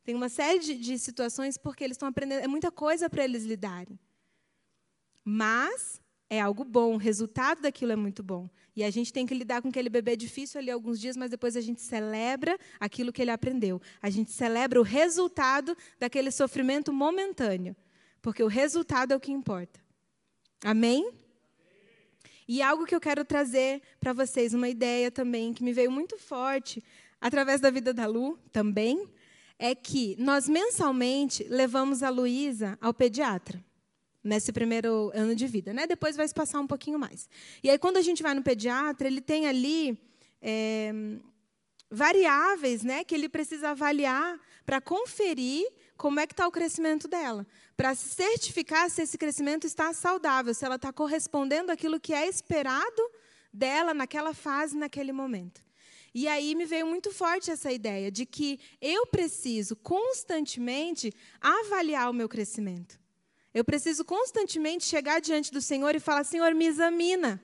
[0.04, 3.44] Tem uma série de, de situações porque eles estão aprendendo, é muita coisa para eles
[3.44, 3.98] lidarem.
[5.24, 5.98] Mas
[6.28, 8.50] é algo bom, o resultado daquilo é muito bom.
[8.76, 11.56] E a gente tem que lidar com aquele bebê difícil ali alguns dias, mas depois
[11.56, 13.80] a gente celebra aquilo que ele aprendeu.
[14.02, 17.76] A gente celebra o resultado daquele sofrimento momentâneo,
[18.20, 19.80] porque o resultado é o que importa.
[20.64, 21.12] Amém?
[22.48, 26.18] E algo que eu quero trazer para vocês, uma ideia também que me veio muito
[26.18, 26.82] forte
[27.20, 29.08] através da vida da Lu também,
[29.58, 33.64] é que nós mensalmente levamos a Luísa ao pediatra
[34.24, 35.86] nesse primeiro ano de vida, né?
[35.86, 37.28] Depois vai se passar um pouquinho mais.
[37.62, 39.98] E aí quando a gente vai no pediatra, ele tem ali
[40.40, 40.90] é,
[41.90, 47.46] variáveis, né, que ele precisa avaliar para conferir como é que está o crescimento dela,
[47.76, 52.26] para se certificar se esse crescimento está saudável, se ela está correspondendo àquilo que é
[52.26, 53.02] esperado
[53.52, 55.62] dela naquela fase, naquele momento.
[56.12, 62.14] E aí me veio muito forte essa ideia de que eu preciso constantemente avaliar o
[62.14, 62.98] meu crescimento.
[63.54, 67.40] Eu preciso constantemente chegar diante do Senhor e falar: Senhor, me examina.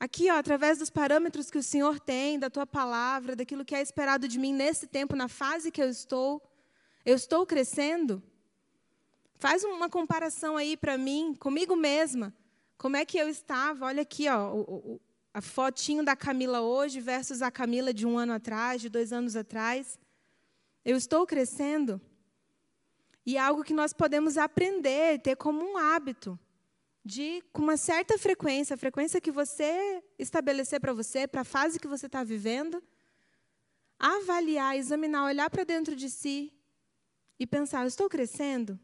[0.00, 3.82] Aqui, ó, através dos parâmetros que o Senhor tem, da tua palavra, daquilo que é
[3.82, 6.42] esperado de mim nesse tempo, na fase que eu estou,
[7.04, 8.22] eu estou crescendo?
[9.34, 12.34] Faz uma comparação aí para mim, comigo mesma.
[12.78, 13.86] Como é que eu estava?
[13.86, 15.00] Olha aqui, ó, o, o,
[15.34, 19.36] a fotinho da Camila hoje versus a Camila de um ano atrás, de dois anos
[19.36, 19.98] atrás.
[20.84, 22.00] Eu estou crescendo?
[23.24, 26.38] E é algo que nós podemos aprender, ter como um hábito
[27.04, 31.78] de, com uma certa frequência, a frequência que você estabelecer para você, para a fase
[31.78, 32.82] que você está vivendo,
[33.98, 36.52] avaliar, examinar, olhar para dentro de si
[37.38, 38.78] e pensar: eu estou crescendo?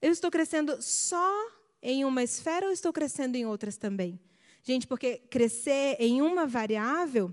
[0.00, 1.50] Eu estou crescendo só
[1.82, 4.20] em uma esfera ou estou crescendo em outras também?
[4.62, 7.32] Gente, porque crescer em uma variável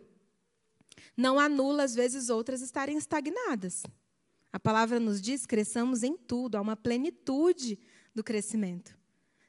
[1.16, 3.84] não anula, às vezes, outras estarem estagnadas.
[4.58, 7.78] A palavra nos diz: cresçamos em tudo, há uma plenitude
[8.16, 8.98] do crescimento.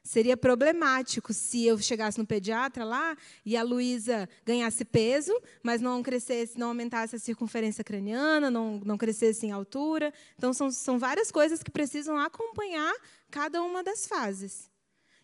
[0.03, 6.03] Seria problemático se eu chegasse no pediatra lá e a Luísa ganhasse peso, mas não
[6.03, 10.13] crescesse, não aumentasse a circunferência craniana, não, não crescesse em altura.
[10.37, 12.93] Então, são, são várias coisas que precisam acompanhar
[13.31, 14.69] cada uma das fases.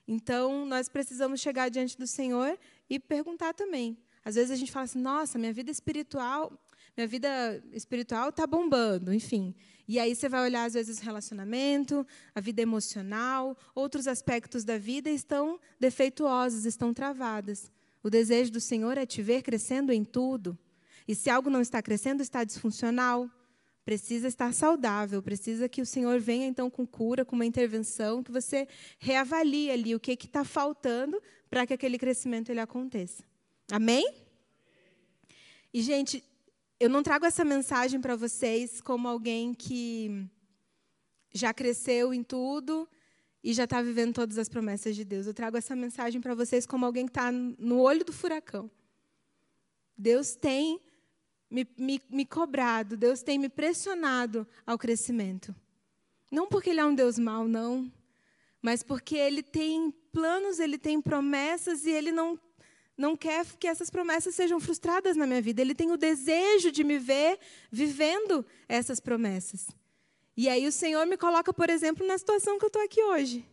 [0.08, 2.58] Então, nós precisamos chegar diante do Senhor
[2.90, 3.96] e perguntar também.
[4.24, 6.52] Às vezes a gente fala assim: nossa, minha vida espiritual,
[6.98, 9.54] minha vida espiritual está bombando, enfim.
[9.88, 14.78] E aí você vai olhar, às vezes, o relacionamento, a vida emocional, outros aspectos da
[14.78, 17.72] vida estão defeituosos, estão travadas.
[18.02, 20.58] O desejo do Senhor é te ver crescendo em tudo.
[21.08, 23.30] E se algo não está crescendo, está disfuncional,
[23.84, 28.32] precisa estar saudável, precisa que o Senhor venha então com cura, com uma intervenção, que
[28.32, 28.68] você
[28.98, 33.24] reavalie ali o que está faltando para que aquele crescimento ele aconteça.
[33.72, 34.12] Amém?
[35.72, 36.24] E, gente,
[36.80, 40.28] eu não trago essa mensagem para vocês como alguém que
[41.34, 42.88] já cresceu em tudo
[43.44, 45.26] e já está vivendo todas as promessas de Deus.
[45.26, 48.70] Eu trago essa mensagem para vocês como alguém que está no olho do furacão.
[49.98, 50.82] Deus tem
[51.50, 55.56] me, me, me cobrado, Deus tem me pressionado ao crescimento.
[56.32, 57.90] Não porque Ele é um Deus mau, não,
[58.62, 62.38] mas porque Ele tem planos, Ele tem promessas e Ele não
[62.98, 65.62] não quer que essas promessas sejam frustradas na minha vida.
[65.62, 67.40] Ele tem o desejo de me ver
[67.72, 69.68] vivendo essas promessas.
[70.38, 73.46] E aí o Senhor me coloca, por exemplo, na situação que eu estou aqui hoje.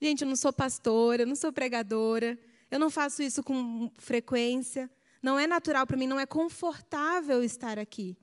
[0.00, 2.38] Gente, eu não sou pastora, eu não sou pregadora,
[2.70, 4.90] eu não faço isso com frequência.
[5.22, 8.16] Não é natural para mim, não é confortável estar aqui.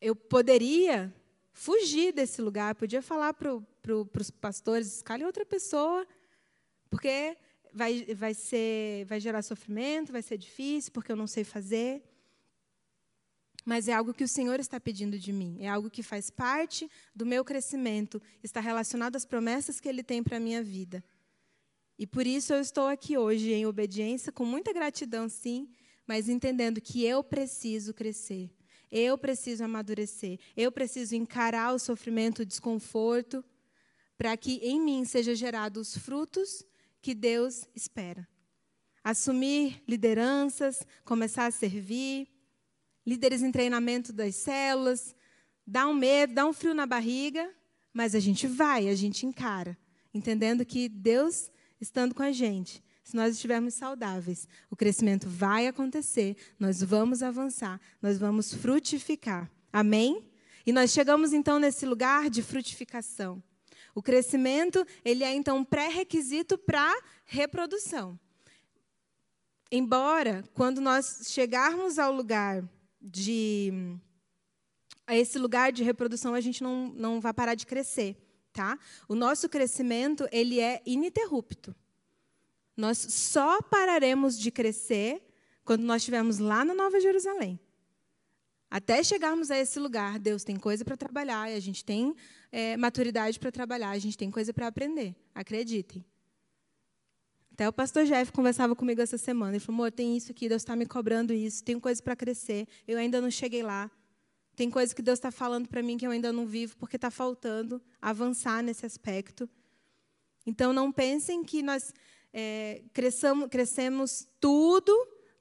[0.00, 1.12] Eu poderia
[1.52, 6.06] fugir desse lugar, podia falar para pro, os pastores, escalhe outra pessoa,
[6.90, 7.36] porque
[7.72, 12.02] vai, vai, ser, vai gerar sofrimento, vai ser difícil, porque eu não sei fazer.
[13.64, 16.90] Mas é algo que o Senhor está pedindo de mim, é algo que faz parte
[17.14, 21.04] do meu crescimento, está relacionado às promessas que Ele tem para a minha vida.
[21.98, 25.68] E por isso eu estou aqui hoje em obediência, com muita gratidão, sim,
[26.06, 28.50] mas entendendo que eu preciso crescer,
[28.90, 33.44] eu preciso amadurecer, eu preciso encarar o sofrimento, o desconforto,
[34.16, 36.64] para que em mim seja gerados os frutos
[37.08, 38.28] que Deus espera.
[39.02, 42.28] Assumir lideranças, começar a servir,
[43.06, 45.16] líderes em treinamento das células,
[45.66, 47.50] dá um medo, dá um frio na barriga,
[47.94, 49.74] mas a gente vai, a gente encara,
[50.12, 56.36] entendendo que Deus estando com a gente, se nós estivermos saudáveis, o crescimento vai acontecer,
[56.60, 59.50] nós vamos avançar, nós vamos frutificar.
[59.72, 60.30] Amém?
[60.66, 63.42] E nós chegamos então nesse lugar de frutificação.
[63.98, 66.88] O crescimento, ele é então pré-requisito para
[67.24, 68.16] reprodução.
[69.72, 72.62] Embora quando nós chegarmos ao lugar
[73.02, 73.98] de
[75.04, 78.16] a esse lugar de reprodução, a gente não, não vai parar de crescer,
[78.52, 78.78] tá?
[79.08, 81.74] O nosso crescimento, ele é ininterrupto.
[82.76, 85.20] Nós só pararemos de crescer
[85.64, 87.58] quando nós estivermos lá na Nova Jerusalém.
[88.70, 92.14] Até chegarmos a esse lugar, Deus tem coisa para trabalhar e a gente tem
[92.52, 95.14] é, maturidade para trabalhar, a gente tem coisa para aprender.
[95.34, 96.04] Acreditem.
[97.52, 99.52] Até o pastor Jeff conversava comigo essa semana.
[99.52, 102.68] Ele falou: amor, tem isso aqui, Deus está me cobrando isso, tem coisa para crescer,
[102.86, 103.90] eu ainda não cheguei lá.
[104.54, 107.10] Tem coisa que Deus está falando para mim que eu ainda não vivo, porque está
[107.10, 109.48] faltando avançar nesse aspecto.
[110.44, 111.94] Então, não pensem que nós
[112.32, 114.92] é, cresçamos, crescemos tudo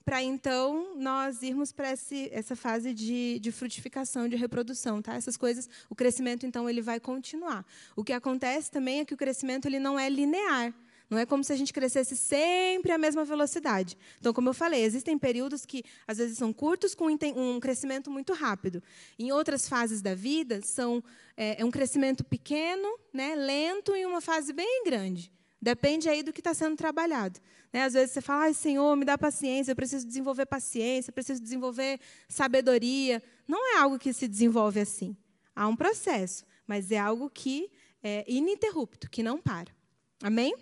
[0.07, 5.15] para então nós irmos para essa fase de, de, frutificação, de reprodução, tá?
[5.15, 7.65] Essas coisas, o crescimento então ele vai continuar.
[7.93, 10.73] O que acontece também é que o crescimento ele não é linear.
[11.09, 13.97] Não é como se a gente crescesse sempre à mesma velocidade.
[14.17, 18.31] Então, como eu falei, existem períodos que às vezes são curtos com um crescimento muito
[18.31, 18.81] rápido.
[19.19, 21.03] Em outras fases da vida são
[21.35, 25.29] é, é um crescimento pequeno, né, lento em uma fase bem grande.
[25.61, 27.39] Depende aí do que está sendo trabalhado.
[27.73, 27.83] Né?
[27.83, 31.41] Às vezes você fala, ai, Senhor, me dá paciência, eu preciso desenvolver paciência, eu preciso
[31.41, 33.21] desenvolver sabedoria.
[33.47, 35.17] Não é algo que se desenvolve assim.
[35.55, 37.71] Há um processo, mas é algo que
[38.03, 39.75] é ininterrupto, que não para.
[40.21, 40.55] Amém?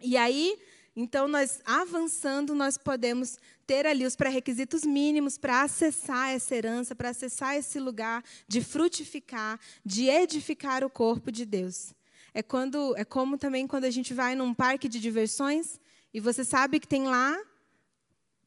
[0.00, 0.58] E aí,
[0.94, 7.08] então, nós avançando, nós podemos ter ali os pré-requisitos mínimos para acessar essa herança, para
[7.08, 11.94] acessar esse lugar de frutificar, de edificar o corpo de Deus.
[12.34, 15.80] É quando é como também quando a gente vai num parque de diversões
[16.14, 17.38] e você sabe que tem lá,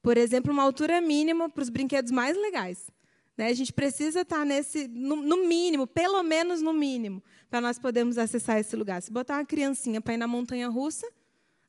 [0.02, 2.90] por exemplo, uma altura mínima para os brinquedos mais legais.
[3.38, 3.48] Né?
[3.48, 7.78] A gente precisa estar tá nesse, no, no mínimo, pelo menos no mínimo, para nós
[7.78, 9.02] podermos acessar esse lugar.
[9.02, 11.08] Se botar uma criancinha para ir na montanha russa,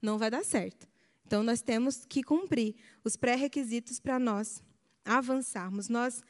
[0.01, 0.87] não vai dar certo.
[1.27, 4.63] Então, nós temos que cumprir os pré-requisitos para nós
[5.05, 5.89] avançarmos.
[5.89, 6.23] Nós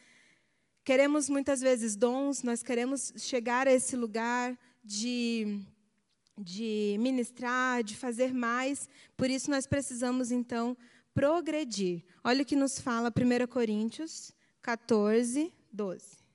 [0.82, 5.60] queremos muitas vezes dons, nós queremos chegar a esse lugar de,
[6.38, 10.76] de ministrar, de fazer mais, por isso nós precisamos, então,
[11.14, 12.04] progredir.
[12.22, 16.26] Olha o que nos fala 1 Coríntios 14, 12.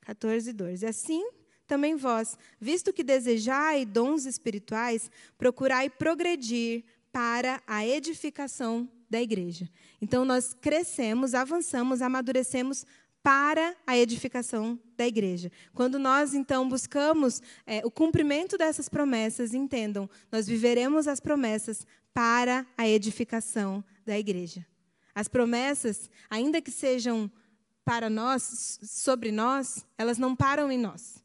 [0.00, 0.86] 14, 12.
[0.86, 1.22] Assim,
[1.66, 6.82] também vós, visto que desejai dons espirituais, procurai progredir
[7.12, 9.68] para a edificação da igreja.
[10.00, 12.86] Então, nós crescemos, avançamos, amadurecemos
[13.22, 15.50] para a edificação da igreja.
[15.74, 22.66] Quando nós, então, buscamos é, o cumprimento dessas promessas, entendam, nós viveremos as promessas para
[22.76, 24.66] a edificação da igreja.
[25.14, 27.30] As promessas, ainda que sejam
[27.84, 31.22] para nós, sobre nós, elas não param em nós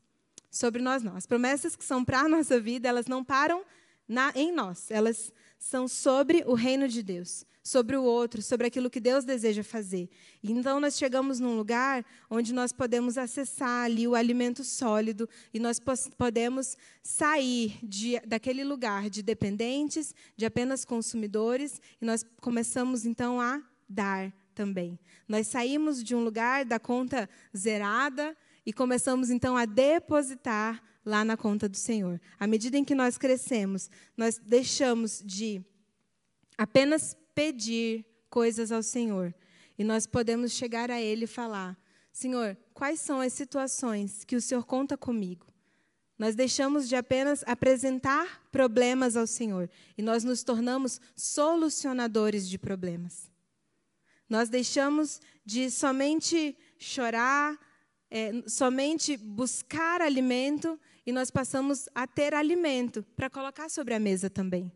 [0.53, 1.15] sobre nós não.
[1.15, 3.65] As promessas que são para a nossa vida, elas não param
[4.07, 8.89] na, em nós, elas são sobre o reino de Deus, sobre o outro, sobre aquilo
[8.89, 10.09] que Deus deseja fazer.
[10.43, 15.79] Então nós chegamos num lugar onde nós podemos acessar ali o alimento sólido e nós
[16.17, 23.61] podemos sair de, daquele lugar de dependentes, de apenas consumidores, e nós começamos então a
[23.87, 24.99] dar também.
[25.27, 28.35] Nós saímos de um lugar da conta zerada
[28.65, 32.19] e começamos então a depositar lá na conta do Senhor.
[32.39, 35.61] À medida em que nós crescemos, nós deixamos de
[36.57, 39.33] apenas pedir coisas ao Senhor
[39.77, 41.77] e nós podemos chegar a Ele e falar:
[42.11, 45.47] Senhor, quais são as situações que o Senhor conta comigo?
[46.17, 53.31] Nós deixamos de apenas apresentar problemas ao Senhor e nós nos tornamos solucionadores de problemas.
[54.29, 57.59] Nós deixamos de somente chorar,
[58.09, 64.29] é, somente buscar alimento e nós passamos a ter alimento para colocar sobre a mesa
[64.29, 64.71] também.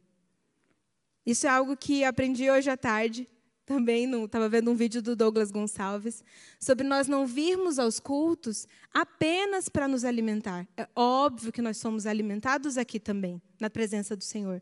[1.27, 3.27] Isso é algo que aprendi hoje à tarde,
[3.65, 6.23] também estava vendo um vídeo do Douglas Gonçalves,
[6.57, 10.65] sobre nós não virmos aos cultos apenas para nos alimentar.
[10.77, 14.61] É óbvio que nós somos alimentados aqui também, na presença do Senhor.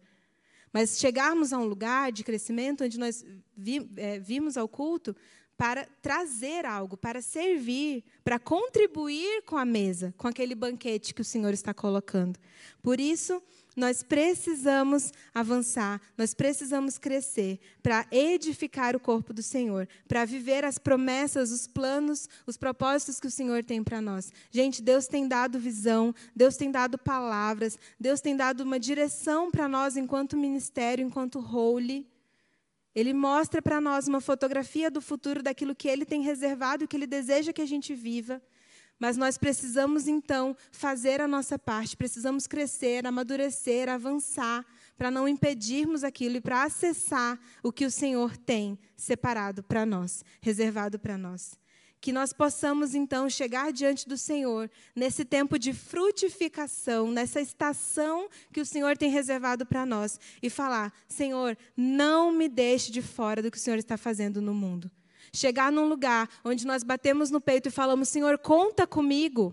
[0.74, 3.24] Mas chegarmos a um lugar de crescimento onde nós
[3.56, 5.16] vi, é, vimos ao culto
[5.58, 11.26] para trazer algo, para servir, para contribuir com a mesa, com aquele banquete que o
[11.26, 12.38] Senhor está colocando.
[12.82, 13.42] Por isso,
[13.76, 20.78] nós precisamos avançar, nós precisamos crescer para edificar o corpo do Senhor, para viver as
[20.78, 24.32] promessas, os planos, os propósitos que o Senhor tem para nós.
[24.50, 29.68] Gente, Deus tem dado visão, Deus tem dado palavras, Deus tem dado uma direção para
[29.68, 32.08] nós enquanto ministério, enquanto holy.
[32.96, 36.96] Ele mostra para nós uma fotografia do futuro, daquilo que ele tem reservado e que
[36.96, 38.42] ele deseja que a gente viva.
[38.98, 44.66] Mas nós precisamos, então, fazer a nossa parte, precisamos crescer, amadurecer, avançar,
[44.98, 50.24] para não impedirmos aquilo e para acessar o que o Senhor tem separado para nós,
[50.42, 51.60] reservado para nós
[52.06, 58.62] que nós possamos então chegar diante do Senhor nesse tempo de frutificação, nessa estação que
[58.62, 63.50] o Senhor tem reservado para nós e falar: Senhor, não me deixe de fora do
[63.50, 64.92] que o Senhor está fazendo no mundo.
[65.34, 69.52] Chegar num lugar onde nós batemos no peito e falamos: Senhor, conta comigo.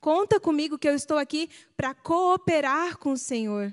[0.00, 3.72] Conta comigo que eu estou aqui para cooperar com o Senhor.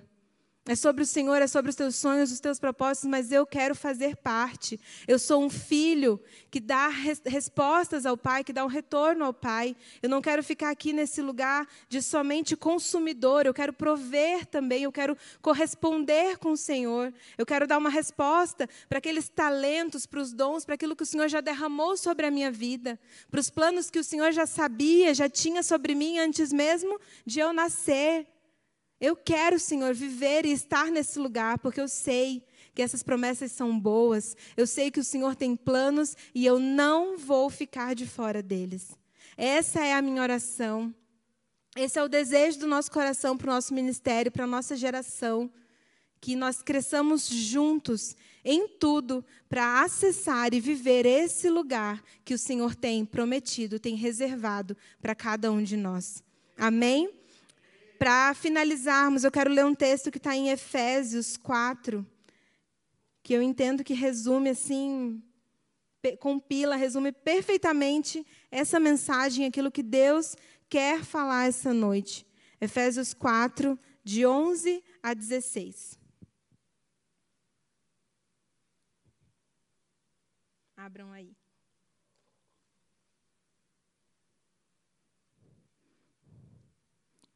[0.68, 3.76] É sobre o Senhor, é sobre os teus sonhos, os teus propósitos, mas eu quero
[3.76, 4.80] fazer parte.
[5.08, 9.32] Eu sou um filho que dá res respostas ao Pai, que dá um retorno ao
[9.32, 9.76] Pai.
[10.02, 14.92] Eu não quero ficar aqui nesse lugar de somente consumidor, eu quero prover também, eu
[14.92, 17.14] quero corresponder com o Senhor.
[17.38, 21.06] Eu quero dar uma resposta para aqueles talentos, para os dons, para aquilo que o
[21.06, 23.00] Senhor já derramou sobre a minha vida,
[23.30, 27.40] para os planos que o Senhor já sabia, já tinha sobre mim antes mesmo de
[27.40, 28.26] eu nascer.
[29.00, 32.44] Eu quero, Senhor, viver e estar nesse lugar, porque eu sei
[32.74, 37.18] que essas promessas são boas, eu sei que o Senhor tem planos e eu não
[37.18, 38.98] vou ficar de fora deles.
[39.38, 40.94] Essa é a minha oração.
[41.76, 45.52] Esse é o desejo do nosso coração para o nosso ministério, para a nossa geração.
[46.22, 52.76] Que nós cresçamos juntos em tudo para acessar e viver esse lugar que o Senhor
[52.76, 56.24] tem prometido, tem reservado para cada um de nós.
[56.58, 57.10] Amém?
[57.98, 62.06] Para finalizarmos, eu quero ler um texto que está em Efésios 4,
[63.24, 65.24] que eu entendo que resume assim,
[66.20, 70.36] compila, resume perfeitamente essa mensagem, aquilo que Deus
[70.70, 72.26] quer falar essa noite.
[72.60, 76.00] Efésios 4, de 11 a 16.
[80.78, 81.36] Abram aí.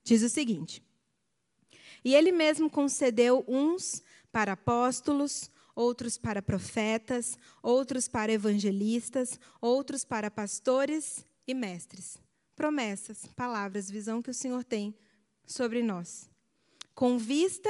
[0.09, 0.81] Diz o seguinte:
[2.03, 4.01] E ele mesmo concedeu uns
[4.31, 12.17] para apóstolos, outros para profetas, outros para evangelistas, outros para pastores e mestres.
[12.55, 14.95] Promessas, palavras, visão que o Senhor tem
[15.45, 16.27] sobre nós.
[16.95, 17.69] Com vista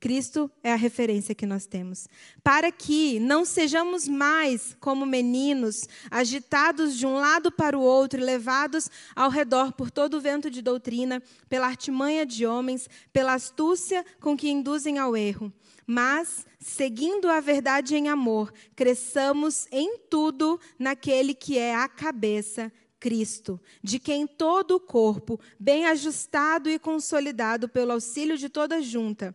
[0.00, 2.06] Cristo é a referência que nós temos.
[2.42, 8.24] Para que não sejamos mais como meninos, agitados de um lado para o outro e
[8.24, 14.04] levados ao redor por todo o vento de doutrina, pela artimanha de homens, pela astúcia
[14.20, 15.52] com que induzem ao erro.
[15.86, 22.70] Mas, seguindo a verdade em amor, cresçamos em tudo naquele que é a cabeça,
[23.00, 29.34] Cristo, de quem todo o corpo, bem ajustado e consolidado pelo auxílio de toda junta,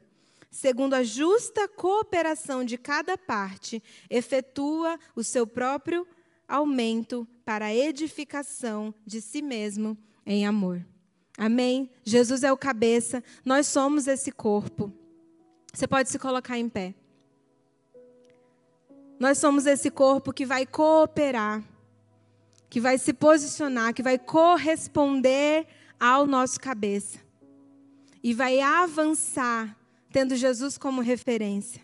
[0.54, 6.08] segundo a justa cooperação de cada parte, efetua o seu próprio
[6.48, 10.86] aumento para a edificação de si mesmo em amor.
[11.36, 11.90] Amém?
[12.04, 14.94] Jesus é o cabeça, nós somos esse corpo.
[15.74, 16.94] Você pode se colocar em pé.
[19.20, 21.64] Nós somos esse corpo que vai cooperar,
[22.70, 25.66] que vai se posicionar, que vai corresponder
[26.00, 27.18] ao nosso cabeça
[28.22, 29.83] e vai avançar
[30.14, 31.82] tendo Jesus como referência,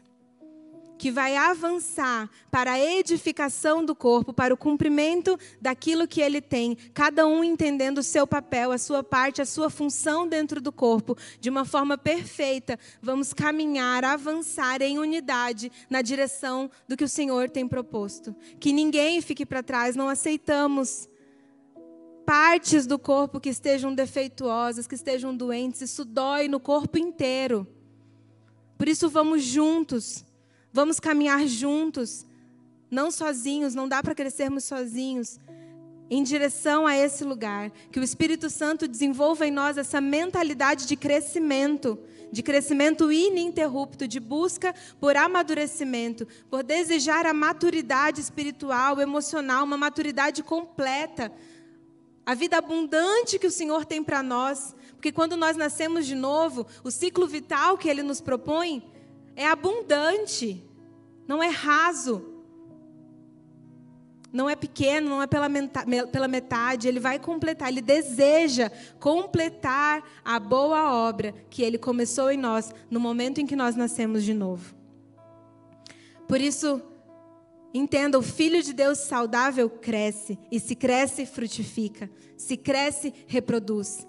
[0.99, 6.77] que vai avançar para a edificação do corpo, para o cumprimento daquilo que ele tem,
[6.93, 11.17] cada um entendendo o seu papel, a sua parte, a sua função dentro do corpo,
[11.39, 12.77] de uma forma perfeita.
[13.01, 18.35] Vamos caminhar, avançar em unidade na direção do que o Senhor tem proposto.
[18.59, 21.09] Que ninguém fique para trás, não aceitamos
[22.27, 27.65] partes do corpo que estejam defeituosas, que estejam doentes, isso dói no corpo inteiro.
[28.79, 30.23] Por isso, vamos juntos,
[30.71, 32.25] vamos caminhar juntos,
[32.89, 35.37] não sozinhos, não dá para crescermos sozinhos,
[36.09, 37.71] em direção a esse lugar.
[37.91, 41.99] Que o Espírito Santo desenvolva em nós essa mentalidade de crescimento,
[42.31, 50.41] de crescimento ininterrupto, de busca por amadurecimento, por desejar a maturidade espiritual, emocional, uma maturidade
[50.41, 51.29] completa.
[52.29, 56.63] A vida abundante que o Senhor tem para nós, porque quando nós nascemos de novo,
[56.83, 58.83] o ciclo vital que ele nos propõe
[59.35, 60.63] é abundante,
[61.27, 62.23] não é raso.
[64.31, 70.93] Não é pequeno, não é pela, metade, ele vai completar, ele deseja completar a boa
[70.93, 74.75] obra que ele começou em nós no momento em que nós nascemos de novo.
[76.27, 76.79] Por isso,
[77.73, 84.07] entenda: o Filho de Deus saudável cresce, e se cresce, frutifica, se cresce, reproduz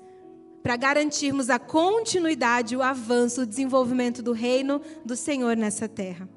[0.62, 6.28] para garantirmos a continuidade, o avanço, o desenvolvimento do reino do Senhor nessa terra.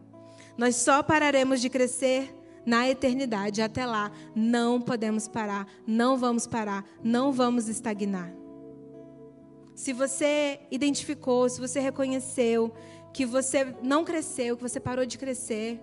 [0.58, 2.34] Nós só pararemos de crescer
[2.66, 3.62] na eternidade.
[3.62, 8.34] Até lá, não podemos parar, não vamos parar, não vamos estagnar.
[9.76, 12.74] Se você identificou, se você reconheceu
[13.14, 15.80] que você não cresceu, que você parou de crescer,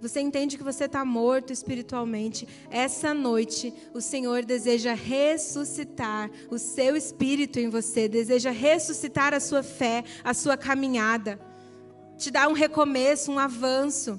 [0.00, 2.48] você entende que você está morto espiritualmente.
[2.70, 9.62] Essa noite, o Senhor deseja ressuscitar o seu espírito em você, deseja ressuscitar a sua
[9.62, 11.38] fé, a sua caminhada,
[12.16, 14.18] te dar um recomeço, um avanço.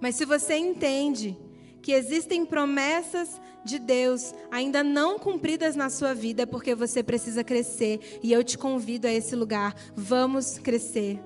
[0.00, 1.38] Mas se você entende
[1.80, 7.42] que existem promessas de Deus ainda não cumpridas na sua vida, é porque você precisa
[7.42, 8.18] crescer.
[8.22, 9.74] E eu te convido a esse lugar.
[9.94, 11.20] Vamos crescer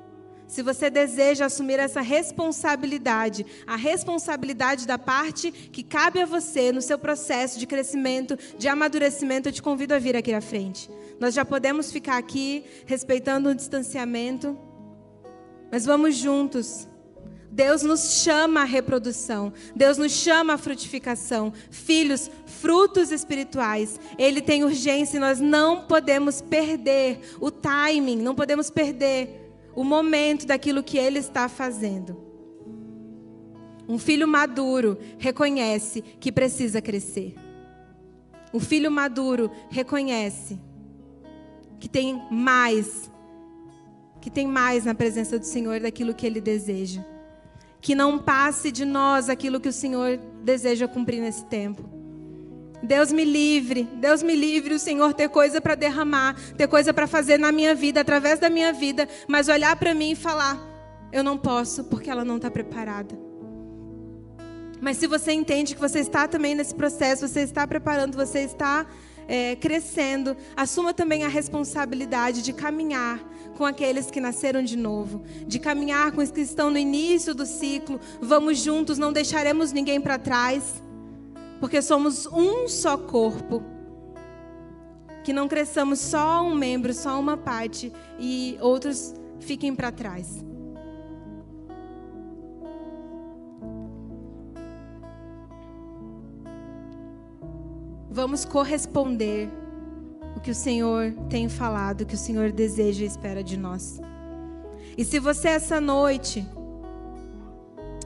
[0.47, 6.81] se você deseja assumir essa responsabilidade, a responsabilidade da parte que cabe a você no
[6.81, 10.91] seu processo de crescimento, de amadurecimento, eu te convido a vir aqui à frente.
[11.19, 14.57] Nós já podemos ficar aqui respeitando o distanciamento,
[15.71, 16.87] mas vamos juntos
[17.57, 21.55] Deus nos chama à reprodução, Deus nos chama à frutificação.
[21.71, 28.69] Filhos, frutos espirituais, Ele tem urgência e nós não podemos perder o timing, não podemos
[28.69, 29.46] perder
[29.77, 32.21] o momento daquilo que Ele está fazendo.
[33.89, 37.37] Um filho maduro reconhece que precisa crescer.
[38.53, 40.59] Um filho maduro reconhece
[41.79, 43.09] que tem mais,
[44.21, 47.05] que tem mais na presença do Senhor daquilo que Ele deseja
[47.87, 51.89] que não passe de nós aquilo que o Senhor deseja cumprir nesse tempo.
[52.83, 57.07] Deus me livre, Deus me livre o Senhor ter coisa para derramar, ter coisa para
[57.07, 60.59] fazer na minha vida, através da minha vida, mas olhar para mim e falar:
[61.13, 63.19] eu não posso porque ela não está preparada.
[64.81, 68.87] Mas se você entende que você está também nesse processo, você está preparando, você está
[69.27, 73.19] é, crescendo, assuma também a responsabilidade de caminhar
[73.57, 77.47] com aqueles que nasceram de novo, de caminhar com os que estão no início do
[77.47, 77.99] ciclo.
[78.21, 80.83] Vamos juntos, não deixaremos ninguém para trás,
[81.61, 83.63] porque somos um só corpo.
[85.25, 90.45] Que não cresçamos só um membro, só uma parte e outros fiquem para trás.
[98.09, 99.51] Vamos corresponder
[100.37, 104.01] o que o Senhor tem falado, o que o Senhor deseja e espera de nós.
[104.97, 106.47] E se você essa noite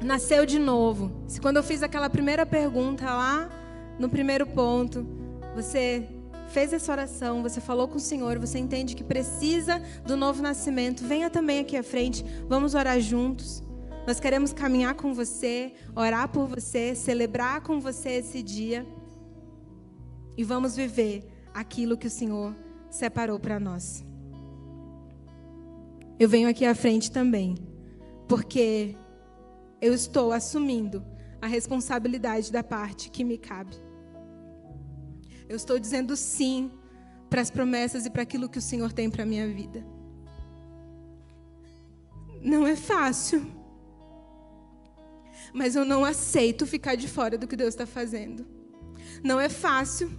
[0.03, 3.49] nasceu de novo, se quando eu fiz aquela primeira pergunta lá
[3.99, 5.07] no primeiro ponto,
[5.55, 6.09] você
[6.49, 11.05] fez essa oração, você falou com o Senhor, você entende que precisa do novo nascimento,
[11.05, 13.63] venha também aqui à frente, vamos orar juntos.
[14.07, 18.87] Nós queremos caminhar com você, orar por você, celebrar com você esse dia.
[20.37, 21.23] E vamos viver
[21.53, 22.55] aquilo que o Senhor
[22.91, 24.05] separou para nós.
[26.19, 27.55] Eu venho aqui à frente também,
[28.27, 28.97] porque
[29.81, 31.05] eu estou assumindo
[31.41, 33.77] a responsabilidade da parte que me cabe.
[35.49, 36.71] Eu estou dizendo sim
[37.29, 39.85] para as promessas e para aquilo que o Senhor tem para a minha vida.
[42.43, 43.47] Não é fácil,
[45.53, 48.47] mas eu não aceito ficar de fora do que Deus está fazendo.
[49.23, 50.11] Não é fácil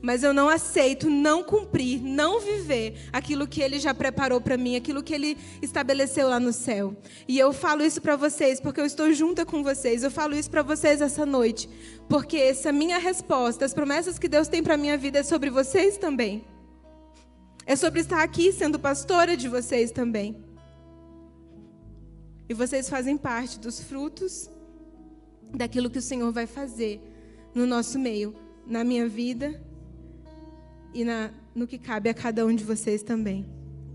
[0.00, 4.76] mas eu não aceito não cumprir, não viver aquilo que Ele já preparou para mim,
[4.76, 6.96] aquilo que Ele estabeleceu lá no céu.
[7.26, 10.02] E eu falo isso para vocês porque eu estou junta com vocês.
[10.02, 11.68] Eu falo isso para vocês essa noite
[12.08, 15.96] porque essa minha resposta, as promessas que Deus tem para minha vida é sobre vocês
[15.96, 16.44] também.
[17.64, 20.44] É sobre estar aqui sendo pastora de vocês também.
[22.48, 24.50] E vocês fazem parte dos frutos
[25.54, 27.00] daquilo que o Senhor vai fazer
[27.54, 28.34] no nosso meio,
[28.66, 29.62] na minha vida
[30.94, 33.46] e na, no que cabe a cada um de vocês também.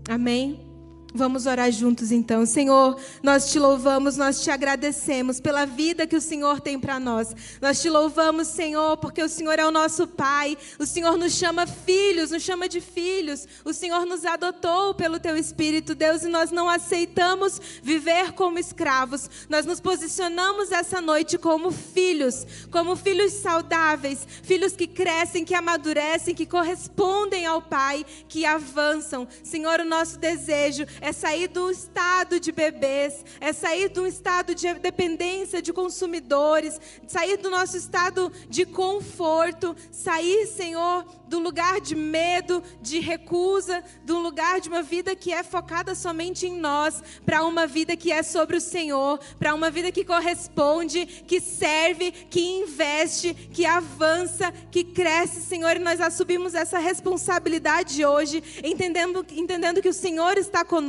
[0.08, 0.67] Amém?
[1.14, 2.44] Vamos orar juntos então.
[2.44, 7.34] Senhor, nós te louvamos, nós te agradecemos pela vida que o Senhor tem para nós.
[7.62, 10.56] Nós te louvamos, Senhor, porque o Senhor é o nosso Pai.
[10.78, 13.48] O Senhor nos chama filhos, nos chama de filhos.
[13.64, 19.30] O Senhor nos adotou pelo teu Espírito, Deus, e nós não aceitamos viver como escravos.
[19.48, 26.34] Nós nos posicionamos essa noite como filhos, como filhos saudáveis, filhos que crescem, que amadurecem,
[26.34, 29.26] que correspondem ao Pai, que avançam.
[29.42, 34.72] Senhor, o nosso desejo é sair do estado de bebês, é sair um estado de
[34.74, 42.62] dependência de consumidores, sair do nosso estado de conforto, sair, Senhor, do lugar de medo,
[42.80, 47.66] de recusa, do lugar de uma vida que é focada somente em nós, para uma
[47.66, 53.34] vida que é sobre o Senhor, para uma vida que corresponde, que serve, que investe,
[53.34, 59.94] que avança, que cresce, Senhor, e nós assumimos essa responsabilidade hoje, entendendo, entendendo que o
[59.94, 60.87] Senhor está conosco,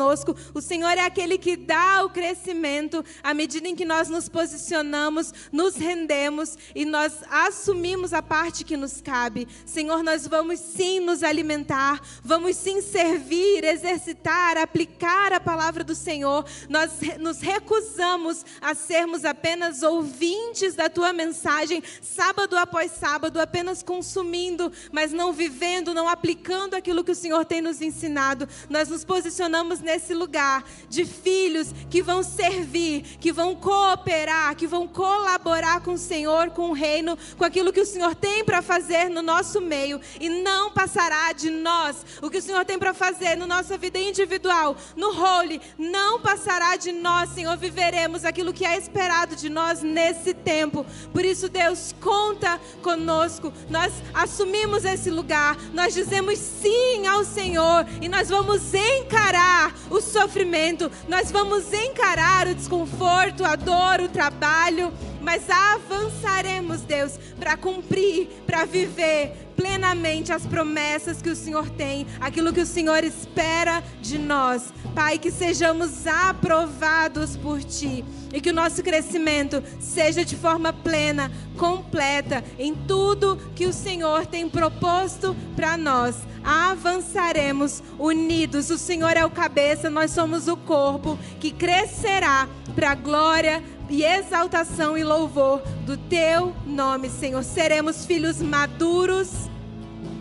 [0.54, 5.34] o Senhor é aquele que dá o crescimento à medida em que nós nos posicionamos,
[5.52, 9.48] nos rendemos e nós assumimos a parte que nos cabe.
[9.66, 16.46] Senhor, nós vamos sim nos alimentar, vamos sim servir, exercitar, aplicar a palavra do Senhor.
[16.70, 24.72] Nós nos recusamos a sermos apenas ouvintes da tua mensagem, sábado após sábado, apenas consumindo,
[24.92, 28.48] mas não vivendo, não aplicando aquilo que o Senhor tem nos ensinado.
[28.70, 34.88] Nós nos posicionamos nesse lugar de filhos que vão servir, que vão cooperar, que vão
[34.88, 39.10] colaborar com o Senhor, com o reino, com aquilo que o Senhor tem para fazer
[39.10, 42.06] no nosso meio e não passará de nós.
[42.22, 46.76] O que o Senhor tem para fazer na nossa vida individual, no role, não passará
[46.76, 47.58] de nós, Senhor.
[47.58, 50.86] Viveremos aquilo que é esperado de nós nesse tempo.
[51.12, 53.52] Por isso, Deus, conta conosco.
[53.70, 60.92] Nós assumimos esse lugar, nós dizemos sim ao Senhor e nós vamos encarar o sofrimento,
[61.08, 68.66] nós vamos encarar o desconforto, a dor, o trabalho, mas avançaremos, Deus, para cumprir, para
[68.66, 74.74] viver plenamente as promessas que o Senhor tem, aquilo que o Senhor espera de nós.
[74.96, 81.30] Pai, que sejamos aprovados por Ti e que o nosso crescimento seja de forma plena,
[81.58, 86.16] completa em tudo que o Senhor tem proposto para nós.
[86.44, 88.70] Avançaremos unidos.
[88.70, 94.04] O Senhor é o cabeça, nós somos o corpo que crescerá para a glória e
[94.04, 97.44] exaltação e louvor do teu nome, Senhor.
[97.44, 99.50] Seremos filhos maduros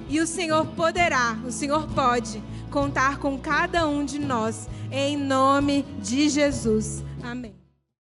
[0.09, 5.85] e o Senhor poderá, o Senhor pode contar com cada um de nós, em nome
[6.01, 7.05] de Jesus.
[7.23, 7.68] Amém.